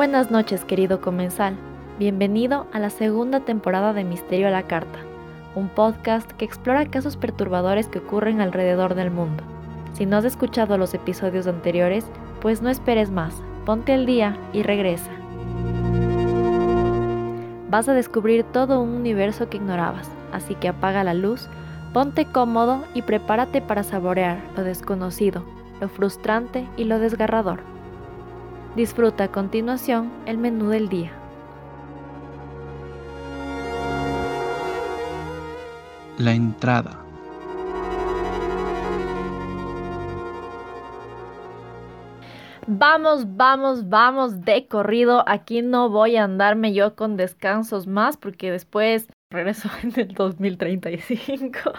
Buenas 0.00 0.30
noches, 0.30 0.64
querido 0.64 1.02
comensal. 1.02 1.58
Bienvenido 1.98 2.66
a 2.72 2.78
la 2.78 2.88
segunda 2.88 3.40
temporada 3.40 3.92
de 3.92 4.02
Misterio 4.02 4.48
a 4.48 4.50
la 4.50 4.62
Carta, 4.62 4.98
un 5.54 5.68
podcast 5.68 6.32
que 6.32 6.46
explora 6.46 6.86
casos 6.86 7.18
perturbadores 7.18 7.86
que 7.86 7.98
ocurren 7.98 8.40
alrededor 8.40 8.94
del 8.94 9.10
mundo. 9.10 9.44
Si 9.92 10.06
no 10.06 10.16
has 10.16 10.24
escuchado 10.24 10.78
los 10.78 10.94
episodios 10.94 11.46
anteriores, 11.46 12.06
pues 12.40 12.62
no 12.62 12.70
esperes 12.70 13.10
más, 13.10 13.34
ponte 13.66 13.92
al 13.92 14.06
día 14.06 14.38
y 14.54 14.62
regresa. 14.62 15.10
Vas 17.68 17.86
a 17.86 17.92
descubrir 17.92 18.44
todo 18.44 18.80
un 18.80 18.94
universo 18.94 19.50
que 19.50 19.58
ignorabas, 19.58 20.08
así 20.32 20.54
que 20.54 20.68
apaga 20.68 21.04
la 21.04 21.12
luz, 21.12 21.46
ponte 21.92 22.24
cómodo 22.24 22.84
y 22.94 23.02
prepárate 23.02 23.60
para 23.60 23.82
saborear 23.82 24.38
lo 24.56 24.64
desconocido, 24.64 25.44
lo 25.78 25.90
frustrante 25.90 26.66
y 26.78 26.84
lo 26.84 26.98
desgarrador. 26.98 27.60
Disfruta 28.80 29.24
a 29.24 29.28
continuación 29.28 30.10
el 30.24 30.38
menú 30.38 30.70
del 30.70 30.88
día. 30.88 31.12
La 36.16 36.32
entrada. 36.32 36.98
Vamos, 42.66 43.36
vamos, 43.36 43.86
vamos 43.90 44.40
de 44.46 44.66
corrido. 44.66 45.24
Aquí 45.26 45.60
no 45.60 45.90
voy 45.90 46.16
a 46.16 46.24
andarme 46.24 46.72
yo 46.72 46.96
con 46.96 47.18
descansos 47.18 47.86
más 47.86 48.16
porque 48.16 48.50
después 48.50 49.08
regreso 49.30 49.68
en 49.82 49.92
el 50.00 50.14
2035. 50.14 51.72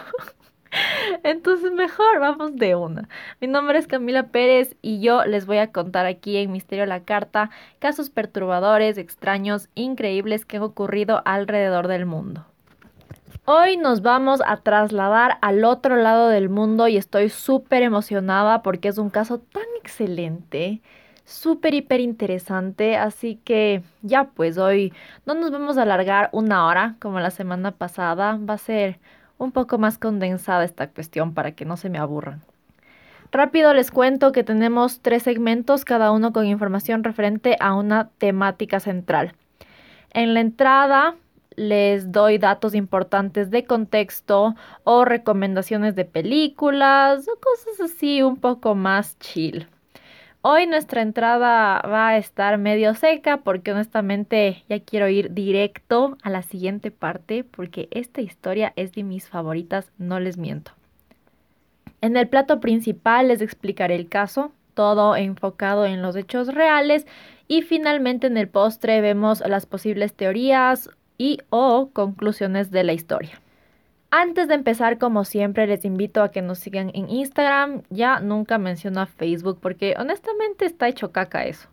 Entonces 1.22 1.72
mejor 1.72 2.20
vamos 2.20 2.56
de 2.56 2.74
una. 2.74 3.08
Mi 3.40 3.46
nombre 3.46 3.78
es 3.78 3.86
Camila 3.86 4.28
Pérez 4.28 4.76
y 4.82 5.00
yo 5.00 5.24
les 5.24 5.46
voy 5.46 5.58
a 5.58 5.72
contar 5.72 6.06
aquí 6.06 6.36
en 6.36 6.52
Misterio 6.52 6.86
la 6.86 7.04
Carta 7.04 7.50
casos 7.78 8.10
perturbadores, 8.10 8.98
extraños, 8.98 9.68
increíbles 9.74 10.44
que 10.44 10.56
han 10.56 10.62
ocurrido 10.62 11.22
alrededor 11.24 11.88
del 11.88 12.06
mundo. 12.06 12.46
Hoy 13.44 13.76
nos 13.76 14.02
vamos 14.02 14.40
a 14.46 14.58
trasladar 14.58 15.38
al 15.42 15.64
otro 15.64 15.96
lado 15.96 16.28
del 16.28 16.48
mundo 16.48 16.86
y 16.86 16.96
estoy 16.96 17.28
súper 17.28 17.82
emocionada 17.82 18.62
porque 18.62 18.88
es 18.88 18.98
un 18.98 19.10
caso 19.10 19.40
tan 19.40 19.64
excelente, 19.80 20.80
súper, 21.24 21.74
hiper 21.74 22.00
interesante. 22.00 22.96
Así 22.96 23.40
que 23.44 23.82
ya 24.02 24.24
pues 24.24 24.58
hoy 24.58 24.92
no 25.26 25.34
nos 25.34 25.50
vamos 25.50 25.76
a 25.76 25.82
alargar 25.82 26.30
una 26.32 26.66
hora 26.66 26.94
como 27.00 27.18
la 27.18 27.30
semana 27.30 27.72
pasada. 27.72 28.38
Va 28.38 28.54
a 28.54 28.58
ser 28.58 29.00
un 29.42 29.52
poco 29.52 29.78
más 29.78 29.98
condensada 29.98 30.64
esta 30.64 30.88
cuestión 30.88 31.34
para 31.34 31.52
que 31.52 31.64
no 31.64 31.76
se 31.76 31.90
me 31.90 31.98
aburran. 31.98 32.42
Rápido 33.32 33.72
les 33.72 33.90
cuento 33.90 34.30
que 34.30 34.44
tenemos 34.44 35.00
tres 35.00 35.22
segmentos, 35.22 35.84
cada 35.84 36.12
uno 36.12 36.32
con 36.32 36.46
información 36.46 37.02
referente 37.02 37.56
a 37.60 37.74
una 37.74 38.10
temática 38.18 38.78
central. 38.78 39.34
En 40.12 40.34
la 40.34 40.40
entrada 40.40 41.16
les 41.56 42.12
doy 42.12 42.38
datos 42.38 42.74
importantes 42.74 43.50
de 43.50 43.64
contexto 43.64 44.54
o 44.84 45.04
recomendaciones 45.04 45.94
de 45.94 46.04
películas 46.04 47.26
o 47.28 47.38
cosas 47.40 47.80
así 47.80 48.22
un 48.22 48.36
poco 48.36 48.74
más 48.74 49.18
chill. 49.18 49.66
Hoy 50.44 50.66
nuestra 50.66 51.02
entrada 51.02 51.80
va 51.82 52.08
a 52.08 52.16
estar 52.16 52.58
medio 52.58 52.94
seca 52.94 53.36
porque 53.44 53.70
honestamente 53.70 54.64
ya 54.68 54.80
quiero 54.80 55.08
ir 55.08 55.32
directo 55.34 56.18
a 56.20 56.30
la 56.30 56.42
siguiente 56.42 56.90
parte 56.90 57.44
porque 57.44 57.86
esta 57.92 58.22
historia 58.22 58.72
es 58.74 58.90
de 58.90 59.04
mis 59.04 59.28
favoritas, 59.28 59.92
no 59.98 60.18
les 60.18 60.38
miento. 60.38 60.72
En 62.00 62.16
el 62.16 62.28
plato 62.28 62.58
principal 62.58 63.28
les 63.28 63.40
explicaré 63.40 63.94
el 63.94 64.08
caso, 64.08 64.50
todo 64.74 65.14
enfocado 65.14 65.86
en 65.86 66.02
los 66.02 66.16
hechos 66.16 66.52
reales 66.52 67.06
y 67.46 67.62
finalmente 67.62 68.26
en 68.26 68.36
el 68.36 68.48
postre 68.48 69.00
vemos 69.00 69.44
las 69.46 69.66
posibles 69.66 70.12
teorías 70.12 70.90
y 71.18 71.38
o 71.50 71.90
conclusiones 71.92 72.72
de 72.72 72.82
la 72.82 72.94
historia. 72.94 73.40
Antes 74.14 74.46
de 74.46 74.54
empezar, 74.54 74.98
como 74.98 75.24
siempre, 75.24 75.66
les 75.66 75.86
invito 75.86 76.22
a 76.22 76.30
que 76.30 76.42
nos 76.42 76.58
sigan 76.58 76.90
en 76.92 77.08
Instagram. 77.08 77.82
Ya 77.88 78.20
nunca 78.20 78.58
menciono 78.58 79.00
a 79.00 79.06
Facebook 79.06 79.58
porque 79.58 79.94
honestamente 79.98 80.66
está 80.66 80.86
hecho 80.86 81.12
caca 81.12 81.46
eso. 81.46 81.70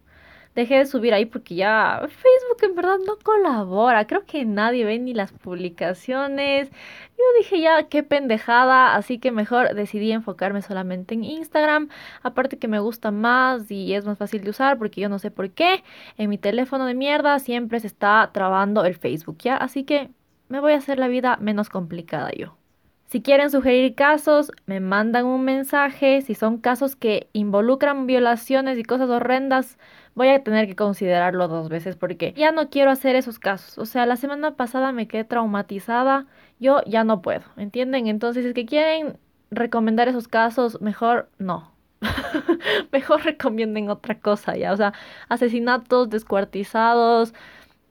Dejé 0.56 0.78
de 0.78 0.86
subir 0.86 1.14
ahí 1.14 1.26
porque 1.26 1.56
ya 1.56 2.00
Facebook 2.08 2.64
en 2.64 2.76
verdad 2.76 2.96
no 3.06 3.18
colabora. 3.22 4.08
Creo 4.08 4.26
que 4.26 4.46
nadie 4.46 4.86
ve 4.86 5.00
ni 5.00 5.14
las 5.14 5.34
publicaciones. 5.34 6.70
Yo 6.70 7.24
dije 7.40 7.60
ya 7.60 7.90
qué 7.90 8.04
pendejada, 8.04 8.96
así 8.96 9.20
que 9.20 9.32
mejor 9.32 9.76
decidí 9.76 10.14
enfocarme 10.14 10.62
solamente 10.62 11.16
en 11.16 11.26
Instagram. 11.26 11.90
Aparte 12.24 12.58
que 12.58 12.70
me 12.70 12.80
gusta 12.80 13.12
más 13.12 13.70
y 13.70 13.94
es 13.96 14.06
más 14.06 14.18
fácil 14.18 14.46
de 14.46 14.52
usar 14.52 14.78
porque 14.78 15.02
yo 15.02 15.10
no 15.10 15.20
sé 15.20 15.30
por 15.30 15.50
qué. 15.52 15.84
En 16.18 16.30
mi 16.30 16.38
teléfono 16.38 16.86
de 16.86 16.94
mierda 16.94 17.38
siempre 17.40 17.82
se 17.82 17.88
está 17.88 18.30
trabando 18.34 18.86
el 18.86 18.96
Facebook, 18.96 19.40
¿ya? 19.40 19.58
Así 19.58 19.84
que 19.84 20.10
me 20.50 20.60
voy 20.60 20.74
a 20.74 20.78
hacer 20.78 21.00
la 21.00 21.08
vida 21.08 21.38
menos 21.40 21.70
complicada 21.70 22.32
yo. 22.38 22.58
Si 23.06 23.24
quieren 23.24 23.50
sugerir 23.50 23.96
casos, 23.96 24.52
me 24.68 24.80
mandan 24.80 25.26
un 25.26 25.44
mensaje. 25.44 26.22
Si 26.22 26.36
son 26.36 26.60
casos 26.60 26.96
que 26.96 27.28
involucran 27.34 28.06
violaciones 28.06 28.78
y 28.78 28.84
cosas 28.84 29.10
horrendas, 29.10 29.80
voy 30.14 30.28
a 30.28 30.44
tener 30.44 30.68
que 30.68 30.76
considerarlo 30.76 31.48
dos 31.48 31.70
veces 31.70 31.96
porque 31.96 32.34
ya 32.38 32.52
no 32.52 32.70
quiero 32.70 32.92
hacer 32.92 33.16
esos 33.16 33.40
casos. 33.40 33.80
O 33.80 33.86
sea, 33.88 34.06
la 34.06 34.16
semana 34.16 34.56
pasada 34.56 34.92
me 34.92 35.08
quedé 35.08 35.24
traumatizada, 35.24 36.28
yo 36.60 36.84
ya 36.86 37.04
no 37.04 37.24
puedo, 37.24 37.46
¿entienden? 37.58 38.06
Entonces, 38.06 38.44
si 38.44 38.50
es 38.50 38.54
que 38.54 38.68
quieren 38.68 39.18
recomendar 39.50 40.08
esos 40.08 40.28
casos, 40.28 40.80
mejor 40.82 41.30
no. 41.40 41.72
mejor 42.92 43.24
recomienden 43.24 43.90
otra 43.90 44.20
cosa 44.20 44.56
ya. 44.56 44.72
O 44.72 44.78
sea, 44.78 44.94
asesinatos, 45.30 46.10
descuartizados, 46.10 47.34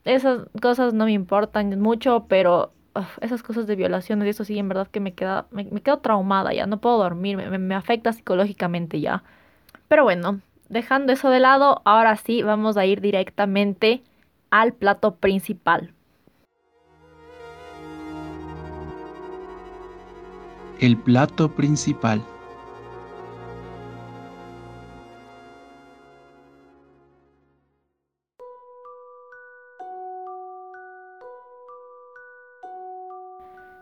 esas 0.08 0.46
cosas 0.60 0.94
no 0.94 1.04
me 1.04 1.12
importan 1.12 1.78
mucho, 1.80 2.26
pero 2.28 2.72
esas 3.20 3.42
cosas 3.42 3.66
de 3.66 3.76
violaciones 3.76 4.26
y 4.26 4.30
eso 4.30 4.44
sí, 4.44 4.58
en 4.58 4.68
verdad 4.68 4.88
que 4.88 5.00
me, 5.00 5.12
queda, 5.12 5.46
me, 5.50 5.68
quedo 5.82 5.98
traumada 5.98 6.52
ya, 6.52 6.66
no 6.66 6.78
puedo 6.78 6.98
dormir, 6.98 7.36
me, 7.36 7.58
me 7.58 7.74
afecta 7.74 8.12
psicológicamente 8.12 9.00
ya. 9.00 9.22
Pero 9.86 10.04
bueno, 10.04 10.40
dejando 10.68 11.12
eso 11.12 11.30
de 11.30 11.40
lado, 11.40 11.82
ahora 11.84 12.16
sí 12.16 12.42
vamos 12.42 12.76
a 12.76 12.86
ir 12.86 13.00
directamente 13.00 14.02
al 14.50 14.72
plato 14.72 15.16
principal. 15.16 15.92
El 20.80 20.96
plato 20.96 21.50
principal. 21.50 22.22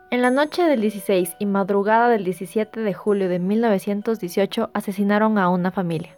En 0.09 0.21
la 0.21 0.29
noche 0.29 0.63
del 0.63 0.79
16 0.79 1.35
y 1.37 1.45
madrugada 1.45 2.07
del 2.07 2.23
17 2.23 2.79
de 2.79 2.93
julio 2.93 3.27
de 3.27 3.39
1918 3.39 4.69
asesinaron 4.73 5.37
a 5.37 5.49
una 5.49 5.69
familia. 5.71 6.17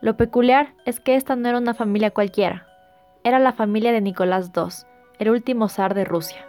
Lo 0.00 0.16
peculiar 0.16 0.74
es 0.86 0.98
que 0.98 1.14
esta 1.14 1.36
no 1.36 1.48
era 1.48 1.58
una 1.58 1.72
familia 1.72 2.10
cualquiera, 2.10 2.66
era 3.22 3.38
la 3.38 3.52
familia 3.52 3.92
de 3.92 4.00
Nicolás 4.00 4.50
II, 4.56 4.88
el 5.20 5.30
último 5.30 5.68
zar 5.68 5.94
de 5.94 6.04
Rusia. 6.04 6.44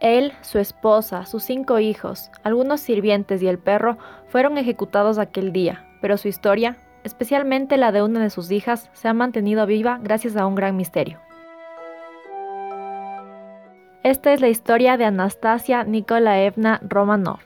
Él, 0.00 0.32
su 0.40 0.58
esposa, 0.58 1.24
sus 1.24 1.44
cinco 1.44 1.78
hijos, 1.78 2.32
algunos 2.42 2.80
sirvientes 2.80 3.40
y 3.40 3.46
el 3.46 3.60
perro 3.60 3.98
fueron 4.26 4.58
ejecutados 4.58 5.18
aquel 5.18 5.52
día, 5.52 5.86
pero 6.00 6.16
su 6.16 6.26
historia, 6.26 6.76
especialmente 7.04 7.76
la 7.76 7.92
de 7.92 8.02
una 8.02 8.20
de 8.20 8.30
sus 8.30 8.50
hijas, 8.50 8.90
se 8.94 9.06
ha 9.06 9.14
mantenido 9.14 9.64
viva 9.64 10.00
gracias 10.02 10.36
a 10.36 10.44
un 10.44 10.56
gran 10.56 10.76
misterio. 10.76 11.20
Esta 14.06 14.32
es 14.32 14.40
la 14.40 14.48
historia 14.48 14.96
de 14.96 15.04
Anastasia 15.04 15.82
Nikolaevna 15.82 16.80
Romanov. 16.88 17.40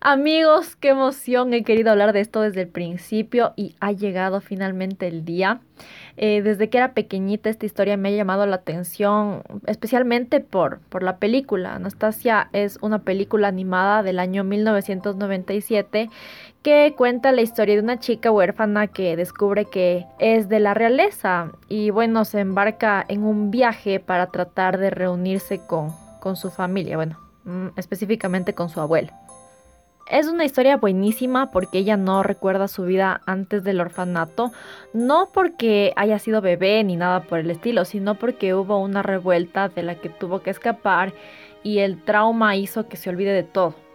Amigos, 0.00 0.74
qué 0.74 0.88
emoción. 0.88 1.54
He 1.54 1.62
querido 1.62 1.92
hablar 1.92 2.12
de 2.12 2.20
esto 2.20 2.40
desde 2.40 2.62
el 2.62 2.68
principio 2.68 3.52
y 3.54 3.76
ha 3.78 3.92
llegado 3.92 4.40
finalmente 4.40 5.06
el 5.06 5.24
día. 5.24 5.60
Eh, 6.16 6.42
desde 6.42 6.68
que 6.68 6.78
era 6.78 6.94
pequeñita 6.94 7.50
esta 7.50 7.66
historia 7.66 7.96
me 7.96 8.08
ha 8.08 8.12
llamado 8.12 8.46
la 8.46 8.56
atención, 8.56 9.42
especialmente 9.66 10.40
por, 10.40 10.80
por 10.88 11.02
la 11.02 11.18
película. 11.18 11.74
Anastasia 11.74 12.48
es 12.52 12.78
una 12.82 13.00
película 13.02 13.48
animada 13.48 14.02
del 14.02 14.18
año 14.18 14.42
1997 14.42 16.10
que 16.66 16.94
cuenta 16.96 17.30
la 17.30 17.42
historia 17.42 17.76
de 17.76 17.80
una 17.80 18.00
chica 18.00 18.32
huérfana 18.32 18.88
que 18.88 19.14
descubre 19.14 19.66
que 19.66 20.04
es 20.18 20.48
de 20.48 20.58
la 20.58 20.74
realeza 20.74 21.52
y 21.68 21.90
bueno, 21.90 22.24
se 22.24 22.40
embarca 22.40 23.04
en 23.06 23.22
un 23.22 23.52
viaje 23.52 24.00
para 24.00 24.32
tratar 24.32 24.76
de 24.76 24.90
reunirse 24.90 25.60
con, 25.64 25.92
con 26.18 26.34
su 26.34 26.50
familia, 26.50 26.96
bueno, 26.96 27.20
mm, 27.44 27.68
específicamente 27.76 28.52
con 28.52 28.68
su 28.68 28.80
abuelo. 28.80 29.12
Es 30.10 30.26
una 30.26 30.44
historia 30.44 30.76
buenísima 30.76 31.52
porque 31.52 31.78
ella 31.78 31.96
no 31.96 32.24
recuerda 32.24 32.66
su 32.66 32.82
vida 32.82 33.20
antes 33.26 33.62
del 33.62 33.80
orfanato, 33.80 34.50
no 34.92 35.28
porque 35.32 35.92
haya 35.94 36.18
sido 36.18 36.40
bebé 36.40 36.82
ni 36.82 36.96
nada 36.96 37.20
por 37.20 37.38
el 37.38 37.48
estilo, 37.52 37.84
sino 37.84 38.16
porque 38.16 38.54
hubo 38.54 38.78
una 38.78 39.04
revuelta 39.04 39.68
de 39.68 39.84
la 39.84 39.94
que 39.94 40.08
tuvo 40.08 40.42
que 40.42 40.50
escapar 40.50 41.12
y 41.62 41.78
el 41.78 42.02
trauma 42.02 42.56
hizo 42.56 42.88
que 42.88 42.96
se 42.96 43.08
olvide 43.08 43.30
de 43.30 43.44
todo. 43.44 43.85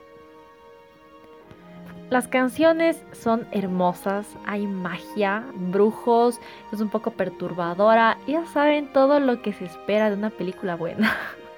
Las 2.12 2.28
canciones 2.28 3.02
son 3.14 3.48
hermosas, 3.54 4.28
hay 4.46 4.68
magia, 4.68 5.46
brujos, 5.56 6.42
es 6.74 6.82
un 6.82 6.90
poco 6.90 7.12
perturbadora, 7.12 8.18
ya 8.28 8.46
saben 8.48 8.92
todo 8.92 9.22
lo 9.22 9.42
que 9.42 9.54
se 9.54 9.64
espera 9.64 10.10
de 10.10 10.18
una 10.18 10.30
película 10.30 10.76
buena. 10.76 11.16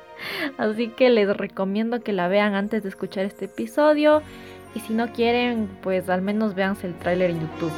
Así 0.60 0.90
que 0.90 1.10
les 1.10 1.36
recomiendo 1.36 2.04
que 2.04 2.14
la 2.14 2.28
vean 2.28 2.54
antes 2.54 2.84
de 2.84 2.90
escuchar 2.90 3.26
este 3.26 3.46
episodio. 3.46 4.22
Y 4.76 4.82
si 4.82 4.94
no 4.94 5.12
quieren, 5.12 5.68
pues 5.82 6.08
al 6.08 6.22
menos 6.22 6.54
véanse 6.54 6.86
el 6.86 6.94
tráiler 7.00 7.32
en 7.32 7.42
YouTube. 7.42 7.74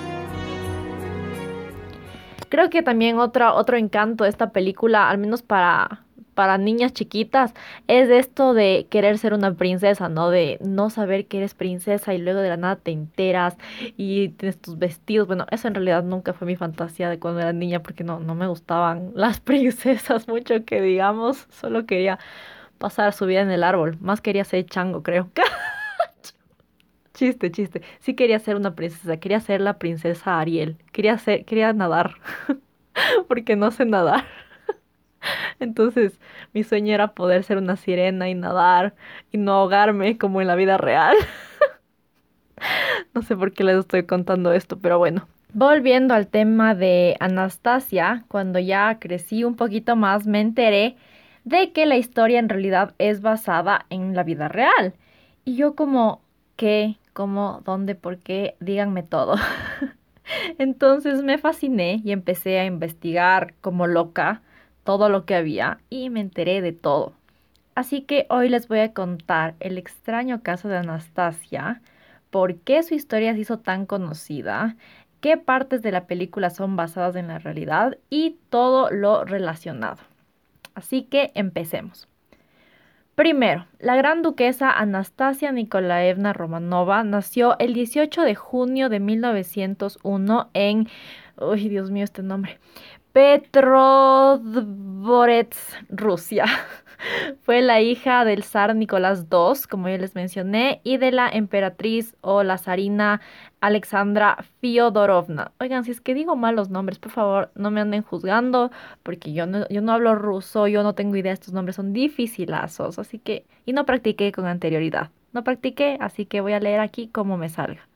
Creo 2.50 2.70
que 2.70 2.84
también 2.84 3.20
otro, 3.20 3.56
otro 3.56 3.78
encanto 3.78 4.26
de 4.26 4.32
esta 4.32 4.50
película, 4.50 5.10
al 5.10 5.18
menos 5.18 5.42
para, 5.44 6.05
para 6.36 6.58
niñas 6.58 6.94
chiquitas, 6.94 7.54
es 7.88 8.10
esto 8.10 8.54
de 8.54 8.88
querer 8.90 9.18
ser 9.18 9.34
una 9.34 9.54
princesa, 9.56 10.10
¿no? 10.10 10.30
De 10.30 10.60
no 10.62 10.90
saber 10.90 11.26
que 11.28 11.38
eres 11.38 11.56
princesa 11.56 12.14
y 12.14 12.20
luego 12.20 12.42
de 12.42 12.50
la 12.50 12.58
nada 12.58 12.76
te 12.76 12.92
enteras 12.92 13.58
y 13.98 14.30
tienes 14.30 14.60
tus 14.62 14.78
vestidos. 14.78 15.28
Bueno, 15.28 15.48
eso 15.52 15.68
en 15.68 15.76
realidad 15.76 16.04
nunca 16.04 16.34
fue 16.34 16.46
mi 16.48 16.56
fantasía 16.56 17.10
de 17.10 17.20
cuando 17.20 17.40
era 17.42 17.54
niña 17.54 17.82
porque 17.82 18.04
no, 18.04 18.20
no 18.20 18.36
me 18.36 18.48
gustaban 18.48 19.12
las 19.16 19.40
princesas 19.40 20.28
mucho 20.28 20.66
que 20.66 20.82
digamos, 20.82 21.48
solo 21.50 21.86
quería 21.86 22.20
pasar 22.78 23.14
su 23.14 23.26
vida 23.26 23.42
en 23.42 23.52
el 23.52 23.64
árbol, 23.64 23.98
más 24.02 24.22
quería 24.22 24.44
ser 24.46 24.66
chango, 24.66 25.04
creo. 25.04 25.30
Chiste, 27.14 27.50
chiste. 27.50 27.82
Sí 28.00 28.14
quería 28.14 28.40
ser 28.40 28.58
una 28.58 28.76
princesa, 28.76 29.18
quería 29.18 29.40
ser 29.40 29.62
la 29.62 29.78
princesa 29.80 30.40
Ariel. 30.40 30.78
Quería 30.92 31.18
ser, 31.18 31.46
quería 31.46 31.72
nadar. 31.74 32.16
Porque 33.28 33.56
no 33.56 33.72
sé 33.72 33.86
nadar. 33.86 34.26
Entonces, 35.60 36.20
mi 36.54 36.64
sueño 36.64 36.94
era 36.94 37.14
poder 37.14 37.44
ser 37.44 37.58
una 37.58 37.76
sirena 37.76 38.30
y 38.30 38.36
nadar 38.36 38.96
y 39.32 39.38
no 39.38 39.54
ahogarme 39.54 40.18
como 40.18 40.42
en 40.42 40.48
la 40.48 40.56
vida 40.56 40.78
real. 40.78 41.16
no 43.14 43.22
sé 43.22 43.36
por 43.36 43.52
qué 43.52 43.64
les 43.64 43.78
estoy 43.78 44.04
contando 44.04 44.54
esto, 44.54 44.80
pero 44.80 44.98
bueno. 44.98 45.28
Volviendo 45.54 46.14
al 46.14 46.28
tema 46.28 46.76
de 46.76 47.16
Anastasia, 47.20 48.26
cuando 48.28 48.60
ya 48.60 49.00
crecí 49.00 49.44
un 49.44 49.56
poquito 49.56 49.96
más, 49.96 50.28
me 50.28 50.42
enteré 50.42 50.98
de 51.44 51.72
que 51.72 51.86
la 51.86 51.96
historia 51.96 52.40
en 52.40 52.50
realidad 52.50 52.94
es 52.98 53.22
basada 53.22 53.86
en 53.90 54.16
la 54.16 54.24
vida 54.24 54.48
real. 54.48 54.94
Y 55.46 55.56
yo 55.56 55.76
como, 55.76 56.22
¿qué? 56.58 56.98
cómo, 57.16 57.62
dónde, 57.64 57.96
por 57.96 58.18
qué, 58.20 58.58
díganme 58.60 59.02
todo. 59.02 59.36
Entonces 60.60 61.24
me 61.24 61.38
fasciné 61.38 62.02
y 62.04 62.12
empecé 62.12 62.60
a 62.60 62.66
investigar 62.66 63.54
como 63.62 63.88
loca 63.88 64.42
todo 64.86 65.10
lo 65.10 65.26
que 65.26 65.36
había 65.36 65.80
y 65.90 66.10
me 66.10 66.22
enteré 66.22 66.62
de 66.62 66.72
todo. 66.72 67.12
Así 67.76 68.04
que 68.04 68.26
hoy 68.30 68.48
les 68.48 68.70
voy 68.70 68.80
a 68.80 68.94
contar 68.94 69.56
el 69.60 69.78
extraño 69.78 70.42
caso 70.42 70.70
de 70.70 70.78
Anastasia, 70.78 71.82
por 72.30 72.56
qué 72.56 72.82
su 72.84 72.94
historia 72.94 73.34
se 73.34 73.40
hizo 73.40 73.60
tan 73.60 73.86
conocida, 73.86 74.78
qué 75.20 75.36
partes 75.36 75.82
de 75.82 75.92
la 75.92 76.06
película 76.06 76.50
son 76.50 76.78
basadas 76.78 77.18
en 77.18 77.28
la 77.28 77.40
realidad 77.40 77.98
y 78.10 78.38
todo 78.50 78.90
lo 78.92 79.26
relacionado. 79.26 79.98
Así 80.76 81.04
que 81.04 81.32
empecemos. 81.36 82.08
Primero, 83.16 83.66
la 83.80 83.96
gran 83.96 84.22
duquesa 84.22 84.72
Anastasia 84.72 85.52
Nikolaevna 85.52 86.34
Romanova 86.34 87.04
nació 87.04 87.58
el 87.60 87.74
18 87.74 88.22
de 88.22 88.36
junio 88.36 88.90
de 88.90 89.00
1901 89.00 90.50
en... 90.54 90.88
Uy, 91.38 91.70
Dios 91.70 91.92
mío, 91.92 92.04
este 92.06 92.24
nombre. 92.24 92.60
Petrodvorets, 93.12 95.78
Rusia. 95.90 96.46
Fue 97.42 97.62
la 97.62 97.82
hija 97.82 98.26
del 98.26 98.44
zar 98.44 98.76
Nicolás 98.76 99.26
II, 99.32 99.62
como 99.70 99.90
ya 99.90 99.98
les 99.98 100.16
mencioné, 100.16 100.82
y 100.84 100.98
de 100.98 101.12
la 101.12 101.30
emperatriz 101.30 102.16
o 102.22 102.44
la 102.44 102.58
zarina 102.58 103.22
Alexandra 103.62 104.38
Fyodorovna. 104.60 105.52
Oigan, 105.60 105.84
si 105.84 105.92
es 105.92 106.02
que 106.02 106.14
digo 106.14 106.36
mal 106.36 106.56
los 106.56 106.70
nombres, 106.70 107.00
por 107.00 107.12
favor, 107.12 107.52
no 107.56 107.72
me 107.72 107.82
anden 107.82 108.02
juzgando, 108.02 108.72
porque 109.04 109.34
yo 109.34 109.46
no, 109.46 109.68
yo 109.70 109.82
no 109.82 109.92
hablo 109.92 110.16
ruso, 110.16 110.68
yo 110.68 110.84
no 110.84 110.96
tengo 110.96 111.16
idea, 111.16 111.34
estos 111.34 111.54
nombres 111.54 111.76
son 111.76 111.94
dificilazos, 111.94 113.00
así 113.00 113.20
que, 113.20 113.46
y 113.66 113.74
no 113.74 113.86
practiqué 113.86 114.32
con 114.32 114.46
anterioridad. 114.46 115.12
No 115.34 115.44
practiqué, 115.44 115.98
así 116.00 116.26
que 116.26 116.42
voy 116.42 116.54
a 116.54 116.60
leer 116.60 116.80
aquí 116.80 117.08
como 117.10 117.38
me 117.38 117.50
salga. 117.50 117.88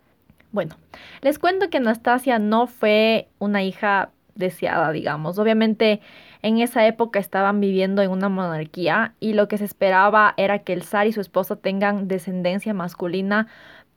Bueno, 0.51 0.75
les 1.21 1.37
cuento 1.37 1.69
que 1.69 1.77
Anastasia 1.77 2.39
no 2.39 2.67
fue 2.67 3.27
una 3.37 3.63
hija 3.63 4.09
deseada, 4.35 4.91
digamos. 4.91 5.37
Obviamente 5.37 6.01
en 6.41 6.59
esa 6.59 6.87
época 6.87 7.19
estaban 7.19 7.59
viviendo 7.59 8.01
en 8.01 8.09
una 8.09 8.29
monarquía 8.29 9.13
y 9.19 9.33
lo 9.33 9.47
que 9.47 9.57
se 9.57 9.65
esperaba 9.65 10.33
era 10.37 10.59
que 10.59 10.73
el 10.73 10.83
zar 10.83 11.05
y 11.05 11.11
su 11.11 11.21
esposa 11.21 11.55
tengan 11.57 12.07
descendencia 12.07 12.73
masculina 12.73 13.47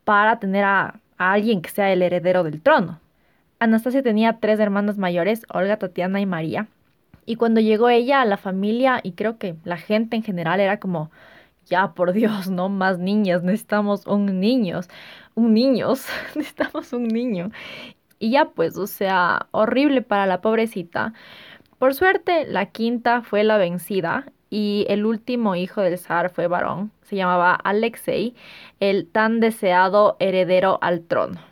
para 0.04 0.38
tener 0.40 0.64
a, 0.64 1.00
alguien 1.16 1.62
que 1.62 1.70
sea 1.70 1.92
el 1.92 2.02
heredero 2.02 2.42
del 2.42 2.60
trono. 2.60 2.98
Anastasia 3.60 4.02
tenía 4.02 4.38
tres 4.40 4.58
hermanas 4.58 4.98
mayores, 4.98 5.46
Olga, 5.48 5.76
Tatiana 5.76 6.20
y 6.20 6.26
María. 6.26 6.66
Y 7.24 7.36
cuando 7.36 7.60
llegó 7.60 7.88
ella 7.88 8.20
a 8.20 8.24
la 8.24 8.36
familia, 8.36 8.98
y 9.04 9.12
creo 9.12 9.38
que 9.38 9.54
la 9.62 9.76
gente 9.76 10.16
en 10.16 10.24
general 10.24 10.58
era 10.58 10.80
como, 10.80 11.12
ya 11.66 11.94
por 11.94 12.12
Dios, 12.12 12.50
no 12.50 12.68
más 12.68 12.98
niñas, 12.98 13.42
necesitamos 13.42 14.06
un 14.06 14.40
niños, 14.40 14.88
un 15.34 15.54
niños, 15.54 16.06
necesitamos 16.34 16.92
un 16.92 17.04
niño. 17.08 17.50
Y 18.18 18.30
ya 18.32 18.46
pues, 18.46 18.76
o 18.76 18.86
sea, 18.86 19.48
horrible 19.50 20.02
para 20.02 20.26
la 20.26 20.40
pobrecita. 20.40 21.12
Por 21.78 21.94
suerte, 21.94 22.46
la 22.46 22.66
quinta 22.66 23.22
fue 23.22 23.42
la 23.44 23.58
vencida 23.58 24.26
y 24.50 24.86
el 24.88 25.06
último 25.06 25.56
hijo 25.56 25.80
del 25.80 25.98
zar 25.98 26.30
fue 26.30 26.46
varón. 26.46 26.92
Se 27.02 27.16
llamaba 27.16 27.54
Alexei, 27.54 28.34
el 28.80 29.08
tan 29.08 29.40
deseado 29.40 30.16
heredero 30.20 30.78
al 30.82 31.02
trono. 31.02 31.51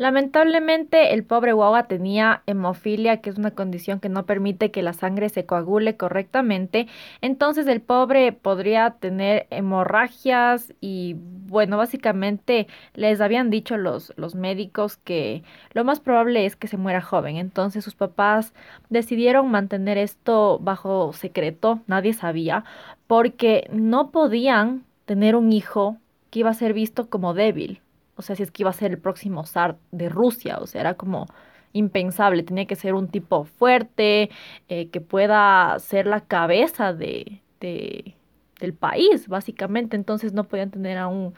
Lamentablemente, 0.00 1.12
el 1.12 1.24
pobre 1.24 1.52
guagua 1.52 1.82
tenía 1.82 2.42
hemofilia, 2.46 3.18
que 3.18 3.28
es 3.28 3.36
una 3.36 3.50
condición 3.50 4.00
que 4.00 4.08
no 4.08 4.24
permite 4.24 4.70
que 4.70 4.80
la 4.82 4.94
sangre 4.94 5.28
se 5.28 5.44
coagule 5.44 5.98
correctamente. 5.98 6.86
Entonces, 7.20 7.66
el 7.66 7.82
pobre 7.82 8.32
podría 8.32 8.92
tener 8.92 9.46
hemorragias 9.50 10.72
y, 10.80 11.16
bueno, 11.18 11.76
básicamente 11.76 12.66
les 12.94 13.20
habían 13.20 13.50
dicho 13.50 13.76
los, 13.76 14.14
los 14.16 14.34
médicos 14.34 14.96
que 14.96 15.42
lo 15.74 15.84
más 15.84 16.00
probable 16.00 16.46
es 16.46 16.56
que 16.56 16.66
se 16.66 16.78
muera 16.78 17.02
joven. 17.02 17.36
Entonces, 17.36 17.84
sus 17.84 17.94
papás 17.94 18.54
decidieron 18.88 19.50
mantener 19.50 19.98
esto 19.98 20.58
bajo 20.60 21.12
secreto, 21.12 21.80
nadie 21.86 22.14
sabía, 22.14 22.64
porque 23.06 23.68
no 23.70 24.10
podían 24.12 24.82
tener 25.04 25.36
un 25.36 25.52
hijo 25.52 25.98
que 26.30 26.38
iba 26.38 26.48
a 26.48 26.54
ser 26.54 26.72
visto 26.72 27.10
como 27.10 27.34
débil 27.34 27.82
o 28.20 28.22
sea, 28.22 28.36
si 28.36 28.42
es 28.44 28.50
que 28.50 28.62
iba 28.62 28.70
a 28.70 28.74
ser 28.74 28.92
el 28.92 28.98
próximo 28.98 29.44
zar 29.46 29.78
de 29.92 30.08
Rusia, 30.08 30.58
o 30.60 30.66
sea, 30.66 30.82
era 30.82 30.94
como 30.94 31.26
impensable, 31.72 32.42
tenía 32.42 32.66
que 32.66 32.76
ser 32.76 32.94
un 32.94 33.08
tipo 33.08 33.44
fuerte, 33.44 34.30
eh, 34.68 34.88
que 34.90 35.00
pueda 35.00 35.78
ser 35.78 36.06
la 36.06 36.20
cabeza 36.20 36.92
de, 36.92 37.42
del 37.60 38.74
país, 38.74 39.28
básicamente, 39.28 39.96
entonces 39.96 40.32
no 40.32 40.44
podían 40.44 40.70
tener 40.70 40.98
a, 40.98 41.08
un, 41.08 41.34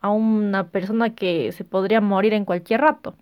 a 0.00 0.10
una 0.10 0.68
persona 0.68 1.14
que 1.14 1.52
se 1.52 1.64
podría 1.64 2.00
morir 2.00 2.34
en 2.34 2.44
cualquier 2.44 2.82
rato. 2.82 3.14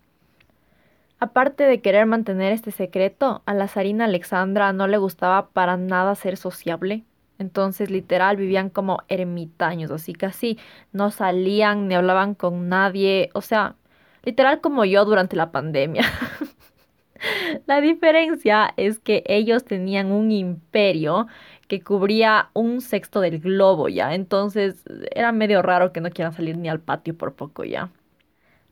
Aparte 1.19 1.65
de 1.65 1.81
querer 1.81 2.05
mantener 2.05 2.53
este 2.53 2.71
secreto, 2.71 3.41
a 3.45 3.53
la 3.53 3.67
zarina 3.67 4.05
Alexandra 4.05 4.73
no 4.73 4.87
le 4.87 4.97
gustaba 4.97 5.49
para 5.49 5.77
nada 5.77 6.15
ser 6.15 6.37
sociable, 6.37 7.03
entonces, 7.39 7.89
literal, 7.89 8.35
vivían 8.37 8.69
como 8.69 8.99
ermitaños, 9.07 9.91
así 9.91 10.13
casi 10.13 10.59
no 10.91 11.09
salían 11.09 11.87
ni 11.87 11.95
hablaban 11.95 12.35
con 12.35 12.67
nadie. 12.69 13.29
O 13.33 13.41
sea, 13.41 13.75
literal 14.23 14.61
como 14.61 14.83
yo 14.85 15.05
durante 15.05 15.37
la 15.37 15.51
pandemia. 15.51 16.03
la 17.65 17.81
diferencia 17.81 18.73
es 18.77 18.99
que 18.99 19.23
ellos 19.25 19.63
tenían 19.63 20.11
un 20.11 20.31
imperio 20.31 21.27
que 21.69 21.81
cubría 21.81 22.49
un 22.53 22.81
sexto 22.81 23.21
del 23.21 23.39
globo 23.39 23.87
ya. 23.87 24.13
Entonces 24.15 24.83
era 25.15 25.31
medio 25.31 25.61
raro 25.61 25.93
que 25.93 26.01
no 26.01 26.09
quieran 26.11 26.33
salir 26.33 26.57
ni 26.57 26.67
al 26.69 26.81
patio 26.81 27.17
por 27.17 27.35
poco 27.35 27.63
ya. 27.63 27.89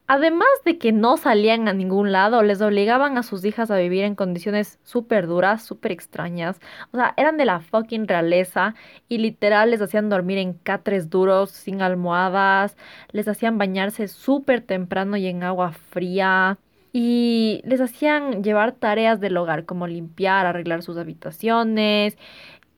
Además 0.10 0.48
de 0.64 0.78
que 0.78 0.94
no 0.94 1.18
salían 1.18 1.68
a 1.68 1.74
ningún 1.74 2.14
lado, 2.14 2.42
les 2.42 2.62
obligaban 2.62 3.18
a 3.18 3.24
sus 3.24 3.44
hijas 3.44 3.70
a 3.72 3.78
vivir 3.78 4.06
en 4.06 4.16
condiciones 4.16 4.80
súper 4.84 5.28
duras, 5.28 5.66
súper 5.66 5.92
extrañas. 5.92 6.62
O 6.92 6.98
sea, 6.98 7.14
eran 7.18 7.36
de 7.36 7.44
la 7.44 7.60
fucking 7.60 8.08
realeza 8.08 8.74
y 9.10 9.18
literal 9.18 9.72
les 9.72 9.82
hacían 9.82 10.08
dormir 10.10 10.38
en 10.38 10.54
catres 10.54 11.10
duros, 11.10 11.52
sin 11.52 11.82
almohadas, 11.82 12.78
les 13.12 13.28
hacían 13.28 13.58
bañarse 13.58 14.08
súper 14.08 14.62
temprano 14.62 15.18
y 15.18 15.28
en 15.28 15.44
agua 15.44 15.74
fría. 15.74 16.58
Y 16.94 17.62
les 17.66 17.82
hacían 17.82 18.44
llevar 18.44 18.72
tareas 18.74 19.20
del 19.20 19.36
hogar 19.38 19.66
como 19.66 19.88
limpiar, 19.88 20.46
arreglar 20.46 20.84
sus 20.84 20.98
habitaciones 20.98 22.18